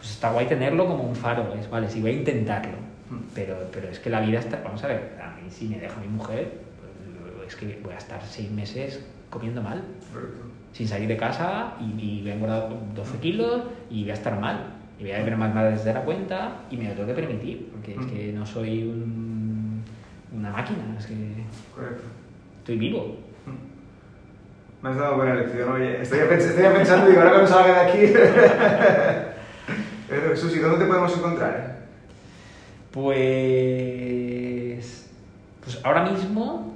pues 0.00 0.10
está 0.12 0.32
guay 0.32 0.46
tenerlo 0.46 0.86
como 0.86 1.04
un 1.04 1.14
faro, 1.14 1.54
es, 1.54 1.68
vale, 1.70 1.88
sí 1.88 2.00
voy 2.00 2.10
a 2.10 2.14
intentarlo, 2.14 2.76
Mm. 3.10 3.16
pero, 3.34 3.56
pero 3.72 3.88
es 3.88 3.98
que 4.00 4.08
la 4.10 4.20
vida 4.20 4.38
está, 4.38 4.60
vamos 4.64 4.82
a 4.84 4.88
ver, 4.88 5.18
a 5.22 5.30
mí 5.40 5.50
si 5.50 5.68
me 5.68 5.78
deja 5.78 6.00
mi 6.00 6.08
mujer, 6.08 6.52
pues, 7.36 7.48
es 7.48 7.56
que 7.56 7.80
voy 7.82 7.92
a 7.92 7.98
estar 7.98 8.22
seis 8.24 8.50
meses 8.50 9.04
comiendo 9.30 9.60
mal, 9.62 9.82
sin 10.72 10.86
salir 10.88 11.08
de 11.08 11.16
casa 11.16 11.74
y, 11.80 12.00
y 12.00 12.20
voy 12.22 12.30
a 12.30 12.34
engordar 12.34 12.68
12 12.94 13.18
kilos 13.18 13.62
y 13.90 14.02
voy 14.02 14.10
a 14.12 14.14
estar 14.14 14.38
mal. 14.40 14.74
Y 14.98 15.02
voy 15.04 15.12
a 15.12 15.18
beber 15.18 15.36
más 15.36 15.52
mal 15.54 15.72
desde 15.72 15.92
la 15.94 16.02
cuenta 16.02 16.58
y 16.70 16.76
me 16.76 16.84
lo 16.88 16.92
tengo 16.94 17.06
que 17.08 17.14
permitir, 17.14 17.68
porque 17.72 17.92
es 17.92 17.98
Mm. 17.98 18.10
que 18.10 18.32
no 18.32 18.46
soy 18.46 18.82
un- 18.84 19.82
una 20.36 20.50
máquina, 20.52 20.78
es 20.98 21.06
que 21.06 21.14
Correcto. 21.74 22.02
estoy 22.58 22.78
vivo. 22.78 23.16
Me 24.82 24.88
has 24.90 24.96
dado 24.96 25.16
buena 25.16 25.34
lección, 25.34 25.72
oye. 25.72 26.00
Estoy, 26.00 26.20
pens- 26.20 26.38
estoy 26.50 26.64
pensando, 26.74 27.06
digo, 27.08 27.18
ahora 27.20 27.32
cuando 27.32 27.48
salga 27.50 27.82
de 27.84 27.90
aquí. 27.90 28.12
Pero, 30.10 30.36
Susi, 30.36 30.58
¿dónde 30.58 30.78
te 30.78 30.86
podemos 30.86 31.16
encontrar? 31.16 31.78
Pues, 33.80 35.08
pues 35.62 35.80
ahora 35.84 36.10
mismo 36.10 36.74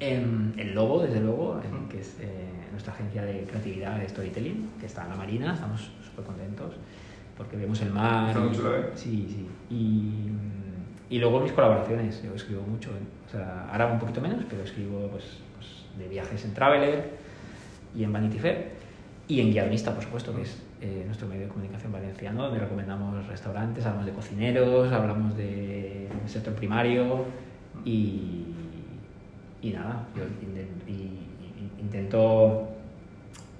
en 0.00 0.52
El 0.58 0.74
Lobo, 0.74 1.02
desde 1.02 1.20
luego, 1.20 1.60
en- 1.64 1.88
que 1.88 2.00
es 2.00 2.16
eh, 2.20 2.48
nuestra 2.70 2.92
agencia 2.92 3.24
de 3.24 3.44
creatividad 3.44 3.98
de 3.98 4.08
storytelling, 4.08 4.68
que 4.78 4.86
está 4.86 5.04
en 5.04 5.08
la 5.10 5.16
Marina, 5.16 5.54
estamos 5.54 5.90
súper 6.04 6.24
contentos 6.26 6.74
porque 7.36 7.56
vemos 7.56 7.80
el 7.80 7.90
mar. 7.92 8.28
Está 8.28 8.40
muy 8.40 8.54
chulo, 8.54 8.76
¿eh? 8.76 8.90
Sí, 8.94 9.26
sí. 9.28 9.46
Y, 9.74 11.14
y 11.14 11.18
luego 11.18 11.40
mis 11.40 11.52
colaboraciones, 11.52 12.22
yo 12.22 12.34
escribo 12.34 12.62
mucho, 12.62 12.90
¿eh? 12.90 13.00
o 13.28 13.30
sea, 13.30 13.68
ahora 13.72 13.86
un 13.86 13.98
poquito 13.98 14.20
menos, 14.20 14.44
pero 14.50 14.62
escribo 14.62 15.08
pues, 15.08 15.24
pues, 15.56 15.68
de 15.98 16.08
viajes 16.08 16.44
en 16.44 16.52
Traveler 16.54 17.10
y 17.94 18.04
en 18.04 18.12
Vanity 18.12 18.38
Fair 18.38 18.72
y 19.28 19.40
en 19.40 19.50
Guiadonista, 19.50 19.94
por 19.94 20.04
supuesto, 20.04 20.34
que 20.36 20.42
es 20.42 20.56
eh, 20.80 21.02
nuestro 21.06 21.26
medio 21.28 21.42
de 21.42 21.48
comunicación 21.48 21.92
valenciano, 21.92 22.42
donde 22.44 22.58
recomendamos 22.60 23.26
restaurantes, 23.26 23.84
hablamos 23.86 24.06
de 24.06 24.12
cocineros, 24.12 24.92
hablamos 24.92 25.36
de- 25.36 26.08
sector 26.26 26.54
primario 26.54 27.24
y, 27.84 28.46
y 29.62 29.70
nada, 29.70 30.04
yo 30.16 30.24
intento, 31.80 32.68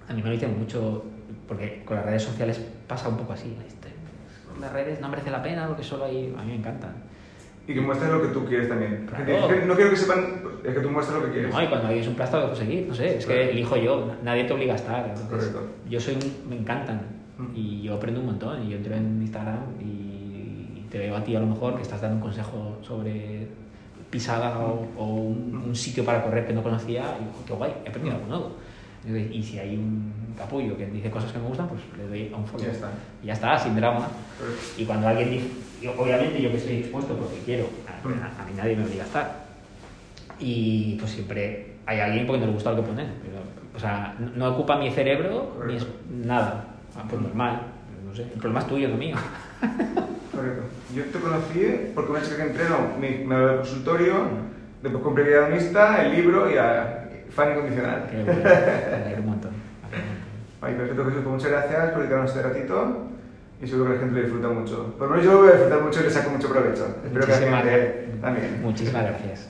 a 0.09 0.13
mí 0.13 0.21
me 0.23 0.29
lo 0.29 0.35
dicen 0.35 0.59
mucho, 0.59 1.05
porque 1.47 1.83
con 1.85 1.97
las 1.97 2.07
redes 2.07 2.23
sociales 2.25 2.61
pasa 2.89 3.09
un 3.09 3.17
poco 3.17 3.33
así, 3.35 3.55
las 4.61 4.73
redes 4.73 5.01
no 5.01 5.09
merece 5.09 5.31
la 5.31 5.43
pena 5.43 5.67
porque 5.69 5.83
solo 5.85 6.07
hay, 6.07 6.35
a 6.37 6.43
mí 6.43 6.53
me 6.53 6.57
encantan. 6.57 6.95
Y 7.69 7.75
que 7.75 7.81
muestres 7.81 8.11
lo 8.11 8.23
que 8.23 8.29
tú 8.29 8.45
quieres 8.45 8.69
también. 8.69 9.07
Claro. 9.09 9.25
Es 9.33 9.61
que 9.61 9.67
No 9.67 9.75
quiero 9.75 9.91
que 9.91 9.97
sepan, 9.97 10.41
es 10.65 10.75
que 10.75 10.81
tú 10.81 10.89
muestres 10.91 11.19
lo 11.19 11.27
que 11.27 11.33
quieres. 11.33 11.53
No, 11.53 11.63
y 11.63 11.67
cuando 11.67 11.87
alguien 11.89 12.03
es 12.05 12.09
un 12.09 12.15
plato 12.15 12.37
lo 12.39 12.43
puedo 12.47 12.57
seguir, 12.57 12.87
no 12.89 12.95
sé, 12.95 13.17
es 13.19 13.27
que 13.27 13.35
Claro. 13.35 13.51
elijo 13.51 13.77
yo, 13.77 14.13
nadie 14.23 14.45
te 14.45 14.53
obliga 14.53 14.73
a 14.75 14.77
estar. 14.77 15.05
entonces, 15.09 15.49
Correcto. 15.51 15.63
yo 15.89 15.99
soy 16.01 16.15
un- 16.15 16.49
me 16.51 16.57
encantan 16.57 17.01
Mm. 17.39 17.47
y 17.57 17.83
yo 17.83 17.95
aprendo 17.95 18.21
un 18.21 18.27
montón. 18.27 18.63
Y 18.65 18.71
yo 18.71 18.77
entro 18.77 18.95
en 18.95 19.21
Instagram 19.21 19.59
y 19.81 20.83
te 20.91 20.99
veo 20.99 21.17
a 21.17 21.25
ti 21.25 21.35
a 21.37 21.41
lo 21.41 21.47
mejor 21.47 21.75
que 21.77 21.83
estás 21.83 22.01
dando 22.01 22.17
un 22.17 22.23
consejo 22.23 22.79
sobre 22.83 23.49
pisada 24.11 24.59
o, 24.61 24.87
o 24.97 25.05
un, 25.17 25.63
un 25.67 25.75
sitio 25.75 26.05
para 26.05 26.23
correr 26.23 26.47
que 26.47 26.53
no 26.53 26.63
conocía 26.63 27.03
y 27.21 27.25
digo, 27.25 27.43
qué 27.47 27.53
guay, 27.53 27.73
he 27.85 27.89
aprendido 27.89 28.15
algo 28.17 28.29
nuevo. 28.29 28.51
Y 29.07 29.43
si 29.43 29.59
hay 29.59 29.77
un 29.77 30.13
capullo 30.37 30.77
que 30.77 30.87
dice 30.87 31.11
cosas 31.11 31.33
que 31.33 31.39
me 31.39 31.47
gustan, 31.47 31.69
pues 31.69 31.81
le 31.97 32.09
doy 32.09 32.33
a 32.35 32.37
un 32.37 32.47
follow. 32.47 32.67
Ya 32.67 32.73
está. 32.73 32.91
Y 33.23 33.27
ya 33.27 33.33
está, 33.35 33.59
sin 33.59 33.77
drama. 33.77 34.09
Y 34.77 34.85
cuando 34.85 35.07
alguien 35.09 35.31
dice, 35.31 35.47
yo- 35.81 35.95
obviamente 35.97 36.43
yo 36.43 36.51
que 36.51 36.57
estoy 36.57 36.77
expuesto 36.79 37.15
porque 37.17 37.39
quiero, 37.45 37.69
a, 37.87 38.07
Mm. 38.09 38.13
a- 38.23 38.43
a 38.43 38.47
mí 38.47 38.53
nadie 38.57 38.77
me 38.77 38.85
obliga 38.85 39.05
a 39.05 39.07
estar. 39.07 39.47
Y 40.41 40.97
pues 40.99 41.13
siempre 41.13 41.75
hay 41.87 42.01
alguien 42.01 42.27
porque 42.27 42.41
no 42.41 42.47
le 42.47 42.53
gusta 42.53 42.71
lo 42.73 42.77
que 42.77 42.89
pone. 42.89 43.05
Pero, 43.23 43.39
o 43.75 43.79
sea, 43.79 44.15
no, 44.19 44.31
no 44.35 44.49
ocupa 44.55 44.77
mi 44.79 44.91
cerebro 44.91 45.57
ni 45.67 45.77
es 45.77 45.87
nada. 46.11 46.65
Ah, 46.97 47.05
pues 47.09 47.21
normal, 47.23 47.61
no 48.07 48.15
sé. 48.15 48.23
El 48.23 48.31
problema 48.41 48.61
es 48.61 48.67
tuyo, 48.67 48.89
no 48.89 48.97
mío. 48.97 49.17
Correcto. 50.33 50.63
Yo 50.95 51.05
te 51.05 51.19
conocí 51.19 51.61
porque 51.95 52.11
una 52.11 52.23
chica 52.23 52.37
que 52.37 52.43
entreno 52.51 52.77
me, 53.01 53.11
me 53.25 53.35
habló 53.35 53.47
del 53.49 53.57
consultorio, 53.59 54.15
después 54.83 55.03
compré 55.05 55.25
Vida 55.25 55.47
Hedonista, 55.49 56.05
el 56.05 56.13
libro 56.17 56.51
y 56.53 56.57
a 56.59 57.06
fan 57.31 57.53
incondicional. 57.53 58.09
Que 58.11 58.23
bueno, 58.25 58.43
me 58.43 58.51
alegro 58.51 59.21
un 59.21 59.27
montón. 59.27 59.51
perfecto, 60.61 61.05
Jesús, 61.05 61.21
pues 61.23 61.35
muchas 61.35 61.51
gracias 61.51 61.91
por 61.91 61.99
dedicarnos 62.01 62.31
este 62.31 62.43
ratito 62.43 63.07
y 63.61 63.67
seguro 63.67 63.91
que 63.91 63.95
la 63.95 64.01
gente 64.01 64.17
lo 64.17 64.23
disfruta 64.23 64.49
mucho. 64.49 64.95
Por 64.99 65.09
lo 65.09 65.11
menos 65.11 65.25
yo 65.25 65.33
lo 65.33 65.39
voy 65.41 65.49
a 65.49 65.53
disfrutar 65.53 65.83
mucho 65.83 66.01
y 66.01 66.03
le 66.05 66.11
saco 66.11 66.31
mucho 66.31 66.49
provecho. 66.49 66.87
Espero 67.05 67.27
que 67.27 67.33
la 67.33 67.39
gente 67.39 68.09
también. 68.21 68.63
Muchísimas 68.63 69.03
gracias. 69.05 69.49